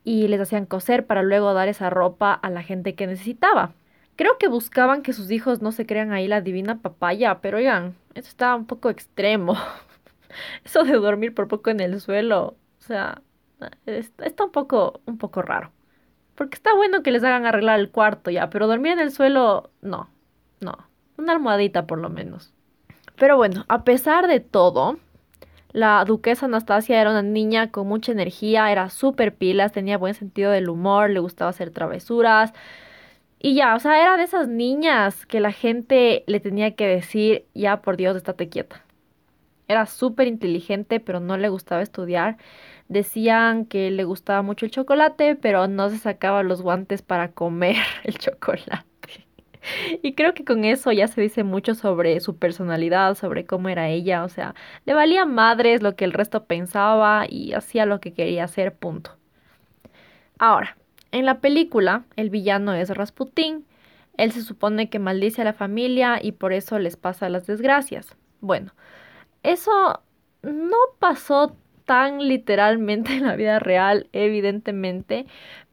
y 0.04 0.28
les 0.28 0.40
hacían 0.40 0.66
coser 0.66 1.06
para 1.06 1.22
luego 1.22 1.54
dar 1.54 1.68
esa 1.68 1.90
ropa 1.90 2.32
a 2.34 2.50
la 2.50 2.62
gente 2.62 2.94
que 2.96 3.06
necesitaba. 3.06 3.72
Creo 4.20 4.36
que 4.36 4.48
buscaban 4.48 5.00
que 5.00 5.14
sus 5.14 5.30
hijos 5.30 5.62
no 5.62 5.72
se 5.72 5.86
crean 5.86 6.12
ahí 6.12 6.28
la 6.28 6.42
divina 6.42 6.82
papaya, 6.82 7.38
pero 7.40 7.56
oigan, 7.56 7.96
eso 8.12 8.28
está 8.28 8.54
un 8.54 8.66
poco 8.66 8.90
extremo. 8.90 9.56
Eso 10.62 10.84
de 10.84 10.92
dormir 10.92 11.34
por 11.34 11.48
poco 11.48 11.70
en 11.70 11.80
el 11.80 11.98
suelo, 12.02 12.48
o 12.80 12.82
sea, 12.82 13.22
está 13.86 14.44
un 14.44 14.50
poco, 14.50 15.00
un 15.06 15.16
poco 15.16 15.40
raro. 15.40 15.72
Porque 16.34 16.56
está 16.56 16.74
bueno 16.74 17.02
que 17.02 17.12
les 17.12 17.24
hagan 17.24 17.46
arreglar 17.46 17.80
el 17.80 17.90
cuarto 17.90 18.30
ya, 18.30 18.50
pero 18.50 18.66
dormir 18.66 18.92
en 18.92 19.00
el 19.00 19.10
suelo, 19.10 19.70
no, 19.80 20.10
no. 20.60 20.76
Una 21.16 21.32
almohadita 21.32 21.86
por 21.86 21.98
lo 21.98 22.10
menos. 22.10 22.52
Pero 23.16 23.38
bueno, 23.38 23.64
a 23.68 23.84
pesar 23.84 24.28
de 24.28 24.40
todo, 24.40 24.98
la 25.72 26.04
duquesa 26.04 26.44
Anastasia 26.44 27.00
era 27.00 27.08
una 27.08 27.22
niña 27.22 27.70
con 27.70 27.88
mucha 27.88 28.12
energía, 28.12 28.70
era 28.70 28.90
súper 28.90 29.34
pilas, 29.34 29.72
tenía 29.72 29.96
buen 29.96 30.12
sentido 30.12 30.50
del 30.50 30.68
humor, 30.68 31.08
le 31.08 31.20
gustaba 31.20 31.48
hacer 31.48 31.70
travesuras. 31.70 32.52
Y 33.40 33.54
ya, 33.54 33.74
o 33.74 33.80
sea, 33.80 34.00
era 34.02 34.16
de 34.18 34.24
esas 34.24 34.48
niñas 34.48 35.24
que 35.26 35.40
la 35.40 35.52
gente 35.52 36.24
le 36.26 36.40
tenía 36.40 36.74
que 36.76 36.86
decir, 36.86 37.46
ya 37.54 37.80
por 37.82 37.96
Dios, 37.96 38.16
estate 38.16 38.48
quieta. 38.50 38.84
Era 39.68 39.86
súper 39.86 40.26
inteligente, 40.28 41.00
pero 41.00 41.20
no 41.20 41.38
le 41.38 41.48
gustaba 41.48 41.82
estudiar. 41.82 42.36
Decían 42.88 43.66
que 43.66 43.90
le 43.90 44.04
gustaba 44.04 44.42
mucho 44.42 44.66
el 44.66 44.72
chocolate, 44.72 45.36
pero 45.36 45.68
no 45.68 45.88
se 45.90 45.98
sacaba 45.98 46.42
los 46.42 46.62
guantes 46.62 47.02
para 47.02 47.32
comer 47.32 47.76
el 48.04 48.18
chocolate. 48.18 48.84
Y 50.02 50.14
creo 50.14 50.34
que 50.34 50.44
con 50.44 50.64
eso 50.64 50.92
ya 50.92 51.06
se 51.08 51.20
dice 51.20 51.44
mucho 51.44 51.74
sobre 51.74 52.20
su 52.20 52.36
personalidad, 52.38 53.14
sobre 53.14 53.46
cómo 53.46 53.68
era 53.68 53.88
ella. 53.88 54.24
O 54.24 54.28
sea, 54.28 54.54
le 54.86 54.94
valía 54.94 55.24
madres 55.26 55.82
lo 55.82 55.96
que 55.96 56.04
el 56.04 56.12
resto 56.12 56.44
pensaba 56.46 57.26
y 57.28 57.52
hacía 57.54 57.86
lo 57.86 58.00
que 58.00 58.12
quería 58.12 58.44
hacer, 58.44 58.74
punto. 58.74 59.16
Ahora, 60.38 60.76
en 61.12 61.26
la 61.26 61.40
película, 61.40 62.04
el 62.16 62.30
villano 62.30 62.74
es 62.74 62.90
Rasputín. 62.90 63.66
Él 64.16 64.32
se 64.32 64.42
supone 64.42 64.90
que 64.90 64.98
maldice 64.98 65.42
a 65.42 65.44
la 65.44 65.52
familia 65.52 66.18
y 66.22 66.32
por 66.32 66.52
eso 66.52 66.78
les 66.78 66.96
pasa 66.96 67.28
las 67.28 67.46
desgracias. 67.46 68.16
Bueno, 68.40 68.72
eso 69.42 70.00
no 70.42 70.76
pasó 70.98 71.56
tan 71.84 72.28
literalmente 72.28 73.12
en 73.16 73.26
la 73.26 73.36
vida 73.36 73.58
real, 73.58 74.08
evidentemente, 74.12 75.26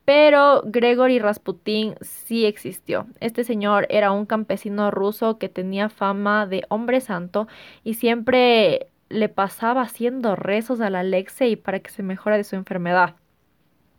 pero 0.06 0.64
Gregory 0.66 1.20
Rasputin 1.20 1.96
sí 2.02 2.46
existió. 2.46 3.08
Este 3.20 3.44
señor 3.44 3.88
era 3.90 4.12
un 4.12 4.26
campesino 4.26 4.90
ruso 4.90 5.38
que 5.38 5.50
tenía 5.50 5.90
fama 5.90 6.48
de 6.48 6.64
hombre 6.70 7.02
santo 7.02 7.48
y 7.84 7.96
siempre 7.96 8.88
le 9.10 9.30
pasaba 9.30 9.82
haciendo 9.82 10.36
rezos 10.36 10.80
al 10.82 10.96
Alexei 10.96 11.58
para 11.58 11.80
que 11.80 11.92
se 11.92 12.04
mejore 12.04 12.38
de 12.38 12.44
su 12.46 12.56
enfermedad. 12.56 13.16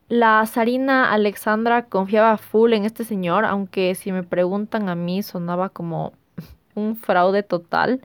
La 0.09 0.45
zarina 0.47 1.13
Alexandra 1.13 1.85
confiaba 1.85 2.39
full 2.39 2.73
en 2.73 2.87
este 2.87 3.05
señor, 3.05 3.45
aunque 3.45 3.95
si 3.95 4.11
me 4.11 4.23
preguntan 4.23 4.89
a 4.89 4.95
mí 4.95 5.23
sonaba 5.23 5.69
como 5.69 6.15
un 6.75 6.97
fraude 6.97 7.43
total. 7.43 8.01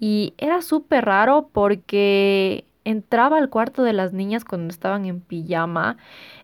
Y 0.00 0.34
era 0.38 0.62
súper 0.62 1.04
raro 1.04 1.48
porque 1.52 2.64
entraba 2.84 3.38
al 3.38 3.50
cuarto 3.50 3.82
de 3.84 3.92
las 3.92 4.12
niñas 4.12 4.44
cuando 4.44 4.70
estaban 4.70 5.04
en 5.06 5.20
pijama, 5.20 5.96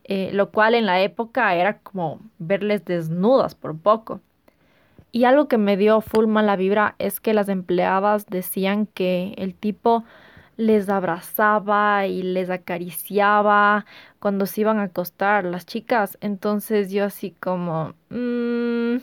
eh, 0.05 0.31
lo 0.33 0.51
cual 0.51 0.75
en 0.75 0.87
la 0.87 1.01
época 1.01 1.55
era 1.57 1.79
como 1.79 2.21
verles 2.39 2.85
desnudas 2.85 3.55
por 3.57 3.77
poco. 3.77 4.21
Y 5.11 5.25
algo 5.25 5.49
que 5.49 5.59
me 5.59 5.77
dio 5.77 6.01
full 6.03 6.27
mala 6.27 6.57
vibra 6.57 6.95
es 6.99 7.21
que 7.21 7.35
las 7.35 7.49
empleadas 7.49 8.27
decían 8.27 8.87
que 8.87 9.35
el 9.39 9.55
tipo 9.55 10.05
les 10.57 10.89
abrazaba 10.89 12.07
y 12.07 12.23
les 12.23 12.51
acariciaba 12.51 13.87
cuando 14.21 14.47
se 14.47 14.63
iban 14.63 14.79
a 14.79 14.85
acostar 14.85 15.45
las 15.45 15.67
chicas. 15.67 16.19
Entonces 16.21 16.91
yo 16.91 17.05
así 17.05 17.33
como, 17.41 17.95
mmm, 18.11 18.97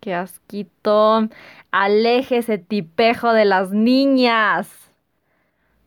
qué 0.00 0.14
asquito, 0.14 1.28
aleje 1.70 2.38
ese 2.38 2.58
tipejo 2.58 3.32
de 3.32 3.44
las 3.44 3.70
niñas. 3.70 4.70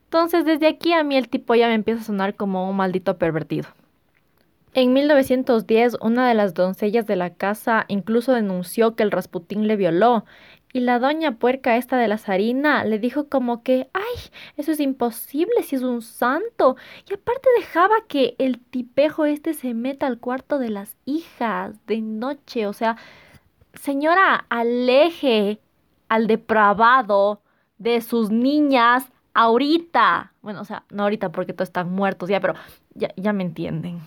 Entonces 0.04 0.44
desde 0.44 0.66
aquí 0.66 0.92
a 0.92 1.04
mí 1.04 1.16
el 1.16 1.28
tipo 1.28 1.54
ya 1.54 1.68
me 1.68 1.74
empieza 1.74 2.00
a 2.00 2.04
sonar 2.04 2.34
como 2.34 2.68
un 2.68 2.76
maldito 2.76 3.18
pervertido. 3.18 3.68
En 4.74 4.92
1910, 4.92 5.96
una 6.00 6.28
de 6.28 6.34
las 6.34 6.54
doncellas 6.54 7.06
de 7.06 7.16
la 7.16 7.30
casa 7.30 7.84
incluso 7.88 8.32
denunció 8.32 8.94
que 8.94 9.02
el 9.02 9.10
Rasputín 9.10 9.66
le 9.66 9.76
violó 9.76 10.24
y 10.78 10.80
la 10.80 11.00
doña 11.00 11.32
puerca 11.32 11.76
esta 11.76 11.96
de 11.96 12.06
la 12.06 12.18
zarina 12.18 12.84
le 12.84 13.00
dijo 13.00 13.28
como 13.28 13.64
que, 13.64 13.90
ay, 13.94 14.30
eso 14.56 14.70
es 14.70 14.78
imposible 14.78 15.64
si 15.64 15.74
es 15.74 15.82
un 15.82 16.02
santo. 16.02 16.76
Y 17.10 17.14
aparte 17.14 17.48
dejaba 17.58 17.96
que 18.06 18.36
el 18.38 18.60
tipejo 18.60 19.24
este 19.24 19.54
se 19.54 19.74
meta 19.74 20.06
al 20.06 20.20
cuarto 20.20 20.60
de 20.60 20.70
las 20.70 20.96
hijas 21.04 21.74
de 21.88 22.00
noche. 22.00 22.68
O 22.68 22.72
sea, 22.72 22.96
señora, 23.74 24.46
aleje 24.50 25.58
al 26.08 26.28
depravado 26.28 27.42
de 27.78 28.00
sus 28.00 28.30
niñas 28.30 29.10
ahorita. 29.34 30.32
Bueno, 30.42 30.60
o 30.60 30.64
sea, 30.64 30.84
no 30.90 31.02
ahorita 31.02 31.32
porque 31.32 31.54
todos 31.54 31.70
están 31.70 31.90
muertos 31.90 32.28
ya, 32.28 32.38
pero 32.40 32.54
ya, 32.94 33.08
ya 33.16 33.32
me 33.32 33.42
entienden. 33.42 33.98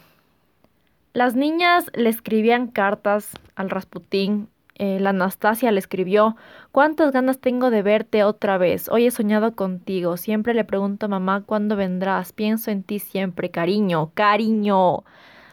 Las 1.11 1.35
niñas 1.35 1.91
le 1.95 2.07
escribían 2.07 2.67
cartas 2.67 3.33
al 3.55 3.69
Rasputín 3.69 4.47
eh, 4.75 4.99
la 4.99 5.11
Anastasia 5.11 5.71
le 5.71 5.79
escribió, 5.79 6.35
¿cuántas 6.71 7.11
ganas 7.11 7.39
tengo 7.39 7.69
de 7.69 7.81
verte 7.81 8.23
otra 8.23 8.57
vez? 8.57 8.89
Hoy 8.89 9.05
he 9.05 9.11
soñado 9.11 9.55
contigo, 9.55 10.17
siempre 10.17 10.53
le 10.53 10.63
pregunto 10.63 11.05
a 11.05 11.09
mamá 11.09 11.43
cuándo 11.45 11.75
vendrás, 11.75 12.33
pienso 12.33 12.71
en 12.71 12.83
ti 12.83 12.99
siempre, 12.99 13.51
cariño, 13.51 14.11
cariño, 14.13 15.03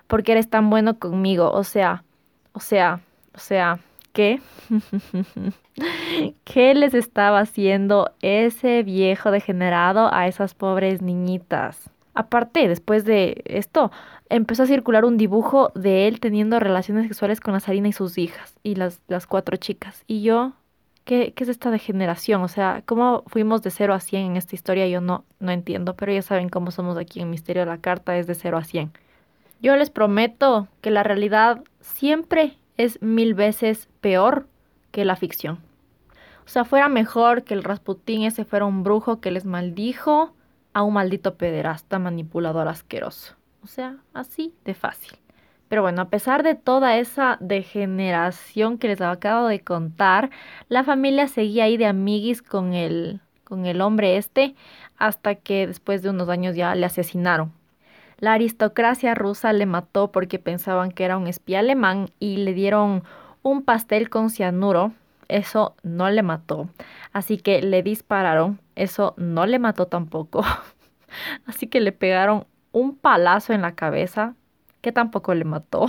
porque 0.07 0.33
eres 0.33 0.49
tan 0.49 0.71
bueno 0.71 0.99
conmigo, 0.99 1.51
o 1.51 1.65
sea, 1.65 2.05
o 2.53 2.61
sea, 2.61 3.01
o 3.35 3.39
sea, 3.39 3.81
¿qué? 4.13 4.41
¿Qué 6.45 6.75
les 6.75 6.95
estaba 6.95 7.41
haciendo 7.41 8.11
ese 8.21 8.83
viejo 8.83 9.31
degenerado 9.31 10.13
a 10.13 10.27
esas 10.27 10.55
pobres 10.55 11.03
niñitas? 11.03 11.91
Aparte, 12.19 12.67
después 12.67 13.05
de 13.05 13.45
esto, 13.45 13.93
empezó 14.29 14.65
a 14.65 14.67
circular 14.67 15.05
un 15.05 15.17
dibujo 15.19 15.71
de 15.77 16.09
él 16.09 16.19
teniendo 16.19 16.59
relaciones 16.59 17.05
sexuales 17.05 17.39
con 17.39 17.55
la 17.55 17.61
Sarina 17.61 17.87
y 17.87 17.93
sus 17.93 18.19
hijas 18.19 18.57
y 18.65 18.75
las, 18.75 19.01
las 19.07 19.29
cuatro 19.29 19.57
chicas. 19.57 20.03
Y 20.09 20.23
yo, 20.23 20.55
¿qué, 21.05 21.33
¿qué, 21.37 21.45
es 21.45 21.49
esta 21.49 21.71
degeneración? 21.71 22.43
O 22.43 22.49
sea, 22.49 22.83
¿cómo 22.87 23.23
fuimos 23.29 23.63
de 23.63 23.71
0 23.71 23.95
a 23.95 24.01
100 24.01 24.33
en 24.33 24.37
esta 24.37 24.57
historia? 24.57 24.89
Yo 24.89 25.01
no, 25.01 25.25
no 25.39 25.53
entiendo, 25.53 25.95
pero 25.95 26.13
ya 26.13 26.23
saben 26.23 26.49
cómo 26.49 26.73
somos 26.73 26.97
aquí 26.97 27.21
en 27.21 27.31
Misterio 27.31 27.63
de 27.63 27.67
la 27.67 27.79
Carta, 27.79 28.19
es 28.19 28.27
de 28.27 28.35
0 28.35 28.57
a 28.57 28.65
100. 28.65 28.91
Yo 29.63 29.77
les 29.77 29.91
prometo 29.91 30.67
que 30.81 30.91
la 30.91 31.05
realidad 31.05 31.63
siempre 31.81 32.59
es 32.79 33.01
mil 33.01 33.35
veces 33.35 33.89
peor 34.01 34.49
que 34.91 35.05
la 35.05 35.15
ficción. 35.15 35.61
O 36.45 36.49
sea, 36.49 36.65
fuera 36.65 36.89
mejor 36.89 37.45
que 37.45 37.55
el 37.55 37.63
Rasputín 37.63 38.25
ese 38.25 38.45
fuera 38.45 38.67
un 38.67 38.83
brujo 38.83 39.21
que 39.21 39.31
les 39.31 39.45
maldijo 39.45 40.35
a 40.79 40.85
un 40.85 40.95
maldito 40.95 41.35
pederasta 41.35 41.99
manipulador 41.99 42.69
asqueroso. 42.69 43.35
O 43.65 43.67
sea, 43.67 43.97
así 44.15 44.55
de 44.65 44.75
fácil. 44.75 45.19
Pero 45.67 45.83
bueno, 45.83 46.03
a 46.03 46.09
pesar 46.09 46.45
de 46.45 46.55
toda 46.55 46.99
esa 46.99 47.37
degeneración 47.41 48.79
que 48.79 48.87
les 48.87 49.01
acabo 49.01 49.49
de 49.49 49.59
contar, 49.59 50.31
la 50.69 50.85
familia 50.85 51.27
seguía 51.27 51.65
ahí 51.65 51.77
de 51.77 51.87
amiguis 51.87 52.43
con 52.43 52.75
el, 52.75 53.21
con 53.43 53.67
el 53.67 53.81
hombre 53.81 54.19
este 54.19 54.55
hasta 54.99 55.35
que 55.35 55.67
después 55.67 56.03
de 56.03 56.11
unos 56.11 56.29
años 56.29 56.55
ya 56.55 56.73
le 56.77 56.87
asesinaron. 56.87 57.53
La 58.21 58.35
aristocracia 58.35 59.17
rusa 59.17 59.53
le 59.53 59.67
mató 59.67 60.13
porque 60.13 60.39
pensaban 60.39 60.93
que 60.93 61.05
era 61.05 61.19
un 61.19 61.27
espía 61.27 61.59
alemán 61.59 62.11
y 62.21 62.37
le 62.37 62.55
dieron 62.55 63.03
un 63.43 63.63
pastel 63.63 64.11
con 64.11 64.31
cianuro. 64.31 64.93
Eso 65.29 65.77
no 65.83 66.11
le 66.11 66.23
mató. 66.23 66.69
Así 67.13 67.39
que 67.39 67.63
le 67.63 67.83
dispararon 67.83 68.59
eso 68.79 69.15
no 69.17 69.45
le 69.45 69.59
mató 69.59 69.87
tampoco. 69.87 70.45
Así 71.47 71.67
que 71.67 71.81
le 71.81 71.93
pegaron 71.93 72.47
un 72.73 72.97
palazo 72.97 73.53
en 73.53 73.63
la 73.63 73.75
cabeza, 73.75 74.35
que 74.81 74.93
tampoco 74.93 75.35
le 75.35 75.45
mató. 75.45 75.87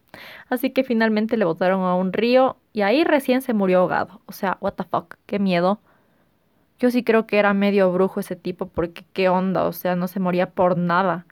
Así 0.50 0.70
que 0.70 0.82
finalmente 0.82 1.36
le 1.36 1.44
botaron 1.44 1.82
a 1.82 1.94
un 1.94 2.12
río 2.12 2.56
y 2.72 2.82
ahí 2.82 3.04
recién 3.04 3.42
se 3.42 3.54
murió 3.54 3.80
ahogado. 3.80 4.20
O 4.26 4.32
sea, 4.32 4.58
what 4.60 4.74
the 4.74 4.84
fuck, 4.84 5.14
qué 5.26 5.38
miedo. 5.38 5.80
Yo 6.80 6.90
sí 6.90 7.04
creo 7.04 7.28
que 7.28 7.38
era 7.38 7.54
medio 7.54 7.92
brujo 7.92 8.18
ese 8.18 8.34
tipo 8.34 8.66
porque 8.66 9.04
qué 9.12 9.28
onda, 9.28 9.64
o 9.64 9.72
sea, 9.72 9.94
no 9.94 10.08
se 10.08 10.18
moría 10.18 10.50
por 10.50 10.76
nada. 10.76 11.26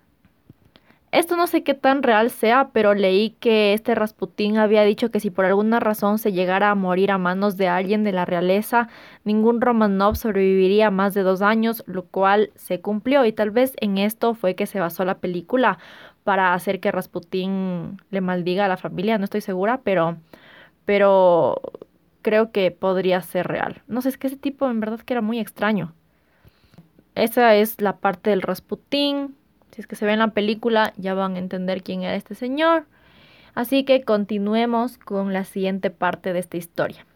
Esto 1.12 1.36
no 1.36 1.48
sé 1.48 1.64
qué 1.64 1.74
tan 1.74 2.04
real 2.04 2.30
sea, 2.30 2.70
pero 2.72 2.94
leí 2.94 3.30
que 3.40 3.72
este 3.72 3.96
Rasputín 3.96 4.58
había 4.58 4.84
dicho 4.84 5.10
que 5.10 5.18
si 5.18 5.30
por 5.30 5.44
alguna 5.44 5.80
razón 5.80 6.18
se 6.18 6.30
llegara 6.30 6.70
a 6.70 6.76
morir 6.76 7.10
a 7.10 7.18
manos 7.18 7.56
de 7.56 7.66
alguien 7.66 8.04
de 8.04 8.12
la 8.12 8.24
realeza, 8.24 8.88
ningún 9.24 9.60
Romanov 9.60 10.14
sobreviviría 10.14 10.92
más 10.92 11.12
de 11.12 11.22
dos 11.22 11.42
años, 11.42 11.82
lo 11.86 12.04
cual 12.04 12.52
se 12.54 12.80
cumplió 12.80 13.24
y 13.24 13.32
tal 13.32 13.50
vez 13.50 13.74
en 13.80 13.98
esto 13.98 14.34
fue 14.34 14.54
que 14.54 14.66
se 14.66 14.78
basó 14.78 15.04
la 15.04 15.18
película 15.18 15.78
para 16.22 16.54
hacer 16.54 16.78
que 16.78 16.92
Rasputín 16.92 18.00
le 18.10 18.20
maldiga 18.20 18.66
a 18.66 18.68
la 18.68 18.76
familia, 18.76 19.18
no 19.18 19.24
estoy 19.24 19.40
segura, 19.40 19.80
pero, 19.82 20.16
pero 20.84 21.60
creo 22.22 22.52
que 22.52 22.70
podría 22.70 23.20
ser 23.22 23.48
real. 23.48 23.82
No 23.88 24.00
sé, 24.00 24.10
es 24.10 24.18
que 24.18 24.28
ese 24.28 24.36
tipo 24.36 24.70
en 24.70 24.78
verdad 24.78 25.00
que 25.00 25.14
era 25.14 25.22
muy 25.22 25.40
extraño. 25.40 25.92
Esa 27.16 27.56
es 27.56 27.80
la 27.80 27.96
parte 27.96 28.30
del 28.30 28.42
Rasputín 28.42 29.34
si 29.72 29.80
es 29.80 29.86
que 29.86 29.96
se 29.96 30.06
ve 30.06 30.12
en 30.12 30.18
la 30.18 30.28
película, 30.28 30.92
ya 30.96 31.14
van 31.14 31.36
a 31.36 31.38
entender 31.38 31.82
quién 31.82 32.02
era 32.02 32.14
este 32.14 32.34
señor. 32.34 32.84
Así 33.54 33.84
que 33.84 34.02
continuemos 34.02 34.98
con 34.98 35.32
la 35.32 35.44
siguiente 35.44 35.90
parte 35.90 36.32
de 36.32 36.38
esta 36.38 36.56
historia. 36.56 37.06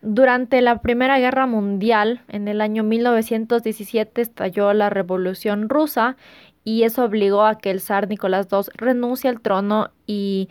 Durante 0.00 0.62
la 0.62 0.80
Primera 0.80 1.18
Guerra 1.18 1.46
Mundial, 1.46 2.22
en 2.28 2.46
el 2.46 2.60
año 2.60 2.84
1917, 2.84 4.20
estalló 4.22 4.72
la 4.72 4.90
Revolución 4.90 5.68
Rusa 5.68 6.16
y 6.62 6.84
eso 6.84 7.04
obligó 7.04 7.44
a 7.44 7.58
que 7.58 7.70
el 7.70 7.80
zar 7.80 8.08
Nicolás 8.08 8.46
II 8.52 8.70
renuncie 8.74 9.28
al 9.28 9.40
trono 9.40 9.90
y 10.06 10.50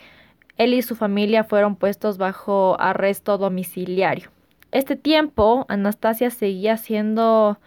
él 0.57 0.73
y 0.73 0.81
su 0.81 0.95
familia 0.95 1.43
fueron 1.43 1.75
puestos 1.75 2.17
bajo 2.17 2.75
arresto 2.79 3.37
domiciliario. 3.37 4.29
Este 4.71 4.95
tiempo, 4.95 5.65
Anastasia 5.69 6.29
seguía 6.29 6.75
siendo 6.77 7.57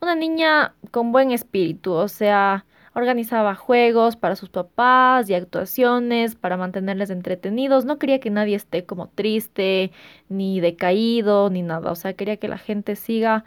una 0.00 0.14
niña 0.14 0.74
con 0.90 1.10
buen 1.10 1.32
espíritu, 1.32 1.92
o 1.92 2.06
sea, 2.08 2.64
Organizaba 2.94 3.54
juegos 3.56 4.16
para 4.16 4.36
sus 4.36 4.50
papás 4.50 5.28
y 5.28 5.34
actuaciones 5.34 6.36
para 6.36 6.56
mantenerles 6.56 7.10
entretenidos. 7.10 7.84
No 7.84 7.98
quería 7.98 8.20
que 8.20 8.30
nadie 8.30 8.54
esté 8.54 8.86
como 8.86 9.08
triste, 9.08 9.90
ni 10.28 10.60
decaído, 10.60 11.50
ni 11.50 11.62
nada. 11.62 11.90
O 11.90 11.96
sea, 11.96 12.14
quería 12.14 12.36
que 12.36 12.48
la 12.48 12.58
gente 12.58 12.96
siga 12.96 13.44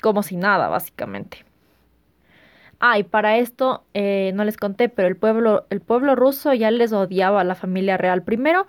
como 0.00 0.22
si 0.22 0.36
nada, 0.36 0.68
básicamente. 0.68 1.44
Ah, 2.80 2.98
y 2.98 3.02
para 3.02 3.38
esto 3.38 3.84
eh, 3.94 4.30
no 4.34 4.44
les 4.44 4.56
conté, 4.56 4.88
pero 4.88 5.08
el 5.08 5.16
pueblo, 5.16 5.66
el 5.70 5.80
pueblo 5.80 6.14
ruso 6.14 6.54
ya 6.54 6.70
les 6.70 6.92
odiaba 6.92 7.40
a 7.40 7.44
la 7.44 7.56
familia 7.56 7.96
real. 7.96 8.22
Primero, 8.22 8.68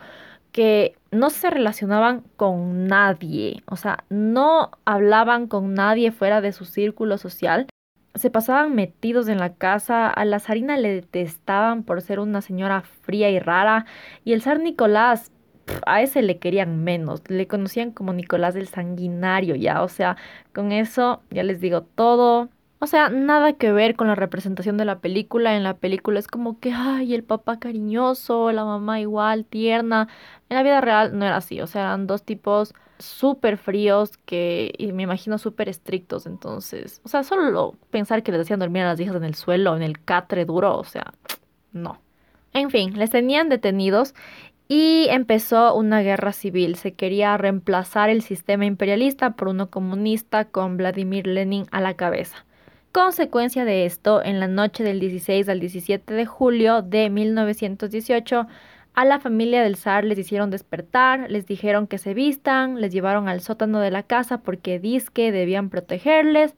que 0.52 0.96
no 1.12 1.30
se 1.30 1.50
relacionaban 1.52 2.24
con 2.36 2.88
nadie, 2.88 3.62
o 3.68 3.76
sea, 3.76 4.04
no 4.10 4.72
hablaban 4.86 5.48
con 5.48 5.76
nadie 5.76 6.12
fuera 6.12 6.42
de 6.42 6.52
su 6.52 6.66
círculo 6.66 7.20
social 7.20 7.68
se 8.16 8.30
pasaban 8.30 8.76
metidos 8.76 9.28
en 9.28 9.38
la 9.40 9.54
casa, 9.54 10.10
a 10.10 10.26
la 10.26 10.40
zarina 10.40 10.78
le 10.78 10.90
detestaban 10.94 11.84
por 11.84 12.02
ser 12.02 12.20
una 12.20 12.42
señora 12.42 12.82
fría 12.82 13.30
y 13.30 13.40
rara, 13.40 13.86
y 14.24 14.34
el 14.34 14.42
zar 14.42 14.60
Nicolás, 14.60 15.32
a 15.86 16.02
ese 16.02 16.22
le 16.22 16.40
querían 16.40 16.84
menos, 16.84 17.22
le 17.28 17.48
conocían 17.48 17.92
como 17.92 18.14
Nicolás 18.14 18.56
el 18.56 18.68
sanguinario 18.68 19.56
ya, 19.56 19.84
o 19.84 19.88
sea, 19.88 20.18
con 20.54 20.72
eso 20.72 21.22
ya 21.30 21.44
les 21.44 21.62
digo 21.62 21.84
todo. 21.84 22.50
O 22.82 22.88
sea, 22.88 23.10
nada 23.10 23.54
que 23.54 23.74
ver 23.74 23.96
con 23.98 24.08
la 24.08 24.16
representación 24.16 24.78
de 24.78 24.86
la 24.86 25.00
película. 25.00 25.58
En 25.58 25.64
la 25.64 25.76
película 25.76 26.18
es 26.18 26.28
como 26.28 26.60
que, 26.62 26.72
ay, 26.74 27.14
el 27.14 27.24
papá 27.24 27.60
cariñoso, 27.60 28.54
la 28.54 28.64
mamá 28.64 29.02
igual, 29.02 29.44
tierna. 29.46 30.08
En 30.48 30.56
la 30.56 30.64
vida 30.64 30.80
real 30.80 31.18
no 31.18 31.26
era 31.26 31.36
así, 31.38 31.60
o 31.62 31.68
sea, 31.68 31.82
eran 31.84 32.08
dos 32.08 32.24
tipos 32.24 32.74
súper 33.00 33.58
fríos 33.58 34.18
que 34.26 34.74
y 34.78 34.92
me 34.92 35.04
imagino 35.04 35.38
súper 35.38 35.70
estrictos. 35.70 36.26
Entonces, 36.26 37.02
o 37.04 37.10
sea, 37.10 37.24
solo 37.24 37.76
pensar 37.90 38.22
que 38.24 38.32
les 38.32 38.42
hacían 38.42 38.60
dormir 38.60 38.84
a 38.84 38.88
las 38.88 39.00
hijas 39.00 39.16
en 39.16 39.24
el 39.24 39.36
suelo, 39.36 39.76
en 39.76 39.84
el 39.84 40.04
catre 40.04 40.46
duro, 40.46 40.78
o 40.78 40.84
sea, 40.84 41.14
no. 41.72 42.00
En 42.54 42.70
fin, 42.70 42.98
les 42.98 43.10
tenían 43.10 43.50
detenidos 43.50 44.14
y 44.68 45.08
empezó 45.10 45.74
una 45.76 46.02
guerra 46.02 46.32
civil. 46.32 46.76
Se 46.76 46.94
quería 46.94 47.38
reemplazar 47.38 48.10
el 48.10 48.22
sistema 48.22 48.66
imperialista 48.66 49.32
por 49.32 49.48
uno 49.48 49.70
comunista 49.70 50.46
con 50.46 50.78
Vladimir 50.78 51.26
Lenin 51.26 51.66
a 51.72 51.82
la 51.82 51.96
cabeza. 51.96 52.46
Consecuencia 52.92 53.66
de 53.66 53.86
esto, 53.86 54.24
en 54.24 54.40
la 54.40 54.48
noche 54.48 54.84
del 54.84 55.00
16 55.00 55.48
al 55.48 55.60
17 55.60 56.14
de 56.14 56.26
julio 56.26 56.82
de 56.82 57.10
1918, 57.10 58.48
a 59.00 59.06
la 59.06 59.22
familia 59.22 59.64
del 59.64 59.78
zar 59.78 60.04
les 60.04 60.20
hicieron 60.20 60.50
despertar, 60.50 61.32
les 61.32 61.46
dijeron 61.46 61.88
que 61.88 61.98
se 61.98 62.14
vistan, 62.14 62.82
les 62.82 62.92
llevaron 62.92 63.30
al 63.30 63.40
sótano 63.40 63.80
de 63.80 63.92
la 63.92 64.04
casa 64.04 64.40
porque 64.40 64.78
disque 64.78 65.32
debían 65.32 65.70
protegerles. 65.70 66.54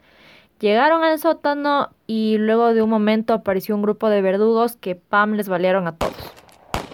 Llegaron 0.59 1.03
al 1.03 1.19
sótano 1.19 1.91
y 2.07 2.39
luego 2.39 2.73
de 2.73 2.81
un 2.81 2.89
momento 2.89 3.35
apareció 3.35 3.75
un 3.75 3.83
grupo 3.83 4.09
de 4.09 4.23
verdugos 4.23 4.75
que 4.75 4.95
pam 4.95 5.33
les 5.33 5.49
valieron 5.49 5.85
a 5.85 5.95
todos. 5.95 6.33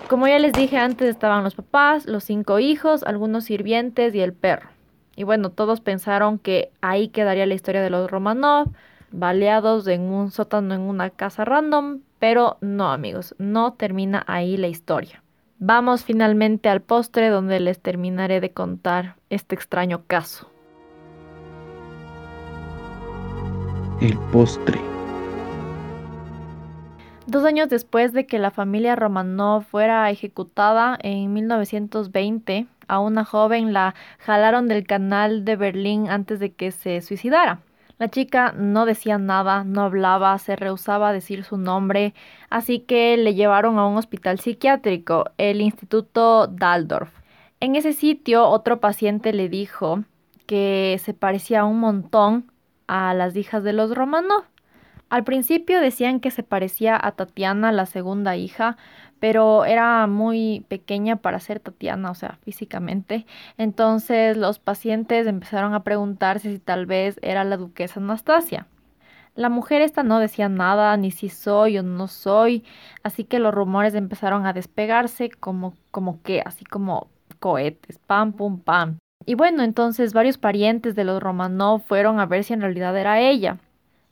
Como 0.10 0.28
ya 0.28 0.38
les 0.38 0.52
dije 0.52 0.78
antes, 0.80 1.08
estaban 1.08 1.46
los 1.46 1.56
papás, 1.56 2.08
los 2.08 2.26
cinco 2.26 2.60
hijos, 2.60 3.04
algunos 3.04 3.46
sirvientes 3.46 4.14
y 4.16 4.20
el 4.20 4.34
perro. 4.34 4.68
Y 5.16 5.24
bueno, 5.24 5.50
todos 5.50 5.80
pensaron 5.80 6.40
que 6.40 6.72
ahí 6.82 7.08
quedaría 7.08 7.46
la 7.46 7.54
historia 7.54 7.82
de 7.82 7.90
los 7.90 8.12
Romanov, 8.12 8.68
baleados 9.12 9.88
en 9.88 10.02
un 10.02 10.30
sótano 10.30 10.76
en 10.76 10.82
una 10.82 11.10
casa 11.10 11.46
random, 11.46 12.02
pero 12.20 12.58
no 12.60 12.92
amigos, 12.92 13.34
no 13.38 13.76
termina 13.76 14.26
ahí 14.28 14.58
la 14.58 14.68
historia. 14.68 15.24
Vamos 15.60 16.06
finalmente 16.06 16.70
al 16.70 16.82
postre 16.82 17.30
donde 17.30 17.60
les 17.60 17.80
terminaré 17.80 18.40
de 18.42 18.52
contar 18.52 19.16
este 19.32 19.56
extraño 19.56 20.04
caso. 20.06 20.52
El 24.00 24.20
postre. 24.32 24.80
Dos 27.26 27.44
años 27.44 27.70
después 27.70 28.14
de 28.14 28.28
que 28.28 28.38
la 28.38 28.52
familia 28.52 28.96
Romanov 28.96 29.64
fuera 29.64 30.08
ejecutada 30.12 30.96
en 31.02 31.34
1920, 31.34 32.68
a 32.88 33.00
una 33.00 33.26
joven 33.26 33.74
la 33.74 33.96
jalaron 34.20 34.68
del 34.68 34.86
canal 34.86 35.44
de 35.44 35.56
Berlín 35.56 36.08
antes 36.08 36.40
de 36.40 36.52
que 36.52 36.72
se 36.72 37.02
suicidara. 37.02 37.62
La 37.98 38.10
chica 38.10 38.54
no 38.56 38.86
decía 38.86 39.18
nada, 39.18 39.64
no 39.64 39.82
hablaba, 39.82 40.38
se 40.38 40.56
rehusaba 40.56 41.10
a 41.10 41.14
decir 41.14 41.44
su 41.44 41.58
nombre, 41.58 42.14
así 42.52 42.80
que 42.80 43.18
le 43.18 43.34
llevaron 43.34 43.80
a 43.80 43.88
un 43.88 43.98
hospital 43.98 44.40
psiquiátrico, 44.40 45.26
el 45.40 45.62
Instituto 45.62 46.46
Daldorf. 46.46 47.12
En 47.60 47.76
ese 47.76 47.94
sitio 47.94 48.48
otro 48.48 48.80
paciente 48.80 49.34
le 49.34 49.50
dijo 49.50 50.04
que 50.46 51.00
se 51.04 51.16
parecía 51.16 51.66
un 51.66 51.80
montón 51.80 52.52
a 52.86 53.16
las 53.16 53.36
hijas 53.36 53.64
de 53.64 53.74
los 53.74 53.96
Romanov. 53.96 54.44
Al 55.10 55.24
principio 55.24 55.82
decían 55.82 56.20
que 56.20 56.30
se 56.30 56.44
parecía 56.44 57.00
a 57.02 57.14
Tatiana, 57.14 57.72
la 57.72 57.88
segunda 57.88 58.36
hija, 58.36 58.78
pero 59.20 59.66
era 59.66 60.08
muy 60.08 60.66
pequeña 60.68 61.18
para 61.18 61.40
ser 61.40 61.60
Tatiana, 61.60 62.12
o 62.12 62.16
sea, 62.16 62.38
físicamente. 62.44 63.26
Entonces 63.58 64.38
los 64.38 64.60
pacientes 64.60 65.28
empezaron 65.28 65.74
a 65.74 65.84
preguntarse 65.84 66.52
si 66.52 66.60
tal 66.60 66.86
vez 66.86 67.20
era 67.22 67.44
la 67.44 67.58
duquesa 67.58 68.00
Anastasia. 68.00 68.68
La 69.36 69.50
mujer 69.50 69.84
esta 69.84 70.02
no 70.02 70.20
decía 70.20 70.50
nada, 70.50 70.98
ni 70.98 71.12
si 71.12 71.30
soy 71.30 71.78
o 71.78 71.84
no 71.84 72.08
soy, 72.08 72.64
así 73.04 73.24
que 73.24 73.38
los 73.38 73.54
rumores 73.54 73.94
empezaron 73.94 74.48
a 74.48 74.54
despegarse 74.54 75.30
como, 75.30 75.76
como 75.92 76.22
que, 76.24 76.42
así 76.44 76.66
como 76.66 77.08
cohetes, 77.40 78.00
pam, 78.00 78.34
pum, 78.34 78.60
pam. 78.60 78.98
Y 79.28 79.36
bueno, 79.36 79.64
entonces 79.64 80.14
varios 80.14 80.38
parientes 80.38 80.96
de 80.96 81.04
los 81.04 81.22
Romanov 81.22 81.82
fueron 81.82 82.20
a 82.20 82.26
ver 82.26 82.44
si 82.44 82.54
en 82.54 82.62
realidad 82.62 82.98
era 82.98 83.20
ella. 83.20 83.60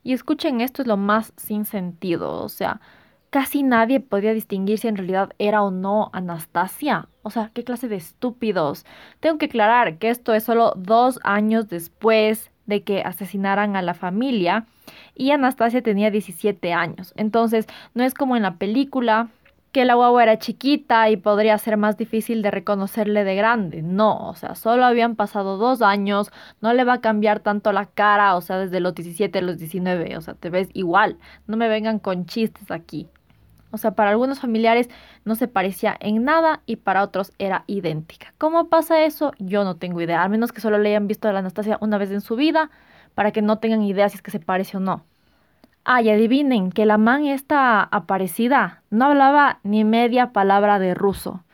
Y 0.03 0.13
escuchen, 0.13 0.61
esto 0.61 0.83
es 0.83 0.87
lo 0.87 0.97
más 0.97 1.33
sin 1.37 1.65
sentido, 1.65 2.43
o 2.43 2.49
sea, 2.49 2.79
casi 3.35 3.63
nadie 3.63 3.99
podía 3.99 4.33
distinguir 4.33 4.77
si 4.77 4.87
en 4.87 4.95
realidad 4.95 5.31
era 5.39 5.61
o 5.61 5.69
no 5.69 6.09
Anastasia. 6.13 7.09
O 7.21 7.29
sea, 7.31 7.51
qué 7.53 7.65
clase 7.65 7.89
de 7.89 7.97
estúpidos. 7.97 8.85
Tengo 9.19 9.37
que 9.37 9.47
aclarar 9.47 9.97
que 9.97 10.09
esto 10.09 10.33
es 10.33 10.45
solo 10.45 10.71
dos 10.77 11.19
años 11.21 11.67
después 11.67 12.49
de 12.65 12.83
que 12.83 13.01
asesinaran 13.01 13.75
a 13.75 13.81
la 13.81 13.93
familia 13.93 14.67
y 15.15 15.31
Anastasia 15.31 15.81
tenía 15.81 16.11
17 16.11 16.71
años. 16.71 17.13
Entonces, 17.17 17.67
no 17.93 18.05
es 18.05 18.13
como 18.13 18.37
en 18.37 18.43
la 18.43 18.55
película 18.55 19.27
que 19.73 19.83
la 19.83 19.95
guagua 19.95 20.23
era 20.23 20.39
chiquita 20.39 21.09
y 21.09 21.17
podría 21.17 21.57
ser 21.57 21.75
más 21.75 21.97
difícil 21.97 22.41
de 22.41 22.51
reconocerle 22.51 23.25
de 23.25 23.35
grande. 23.35 23.81
No, 23.81 24.29
o 24.29 24.35
sea, 24.35 24.55
solo 24.55 24.85
habían 24.85 25.17
pasado 25.17 25.57
dos 25.57 25.81
años, 25.81 26.31
no 26.61 26.73
le 26.73 26.85
va 26.85 26.93
a 26.93 27.01
cambiar 27.01 27.41
tanto 27.41 27.73
la 27.73 27.85
cara, 27.85 28.37
o 28.37 28.39
sea, 28.41 28.59
desde 28.59 28.79
los 28.79 28.95
17 28.95 29.39
a 29.39 29.41
los 29.41 29.57
19, 29.57 30.15
o 30.15 30.21
sea, 30.21 30.35
te 30.35 30.49
ves 30.49 30.69
igual. 30.71 31.17
No 31.47 31.57
me 31.57 31.67
vengan 31.67 31.99
con 31.99 32.25
chistes 32.27 32.71
aquí. 32.71 33.09
O 33.75 33.77
sea, 33.77 33.91
para 33.91 34.09
algunos 34.09 34.39
familiares 34.39 34.89
no 35.25 35.35
se 35.35 35.47
parecía 35.47 35.95
en 35.99 36.23
nada 36.23 36.61
y 36.65 36.77
para 36.77 37.03
otros 37.03 37.33
era 37.37 37.63
idéntica. 37.67 38.33
¿Cómo 38.37 38.69
pasa 38.69 39.03
eso? 39.03 39.31
Yo 39.37 39.63
no 39.63 39.75
tengo 39.75 40.01
idea, 40.01 40.23
al 40.23 40.29
menos 40.29 40.51
que 40.51 40.61
solo 40.61 40.77
le 40.77 40.89
hayan 40.89 41.07
visto 41.07 41.27
a 41.27 41.33
la 41.33 41.39
Anastasia 41.39 41.77
una 41.81 41.97
vez 41.97 42.09
en 42.11 42.21
su 42.21 42.35
vida 42.35 42.71
para 43.13 43.31
que 43.31 43.41
no 43.41 43.59
tengan 43.59 43.83
idea 43.83 44.09
si 44.09 44.15
es 44.15 44.21
que 44.21 44.31
se 44.31 44.39
parece 44.39 44.77
o 44.77 44.79
no. 44.79 45.03
Ah, 45.83 46.01
y 46.01 46.09
adivinen 46.09 46.71
que 46.71 46.85
la 46.85 46.97
man 46.97 47.25
esta 47.25 47.83
aparecida 47.83 48.81
no 48.89 49.05
hablaba 49.05 49.59
ni 49.63 49.83
media 49.83 50.33
palabra 50.33 50.79
de 50.79 50.95
ruso. 50.95 51.44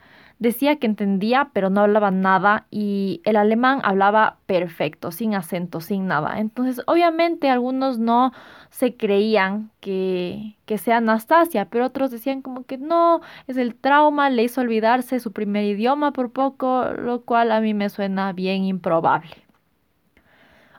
Decía 0.42 0.78
que 0.78 0.88
entendía, 0.88 1.52
pero 1.54 1.70
no 1.70 1.82
hablaba 1.82 2.10
nada 2.10 2.66
y 2.72 3.22
el 3.26 3.36
alemán 3.36 3.80
hablaba 3.84 4.40
perfecto, 4.48 5.12
sin 5.12 5.36
acento, 5.36 5.82
sin 5.82 6.08
nada. 6.08 6.40
Entonces, 6.40 6.84
obviamente, 6.88 7.48
algunos 7.48 8.00
no 8.00 8.34
se 8.72 8.98
creían 8.98 9.70
que, 9.82 10.58
que 10.66 10.80
sea 10.80 10.98
Anastasia, 10.98 11.66
pero 11.66 11.86
otros 11.86 12.10
decían 12.10 12.42
como 12.42 12.64
que 12.64 12.80
no, 12.80 13.22
es 13.46 13.58
el 13.58 13.76
trauma, 13.76 14.32
le 14.32 14.42
hizo 14.42 14.62
olvidarse 14.62 15.20
su 15.20 15.32
primer 15.32 15.64
idioma 15.64 16.12
por 16.12 16.32
poco, 16.32 16.86
lo 16.86 17.22
cual 17.22 17.52
a 17.52 17.62
mí 17.62 17.76
me 17.76 17.90
suena 17.90 18.34
bien 18.34 18.64
improbable. 18.64 19.30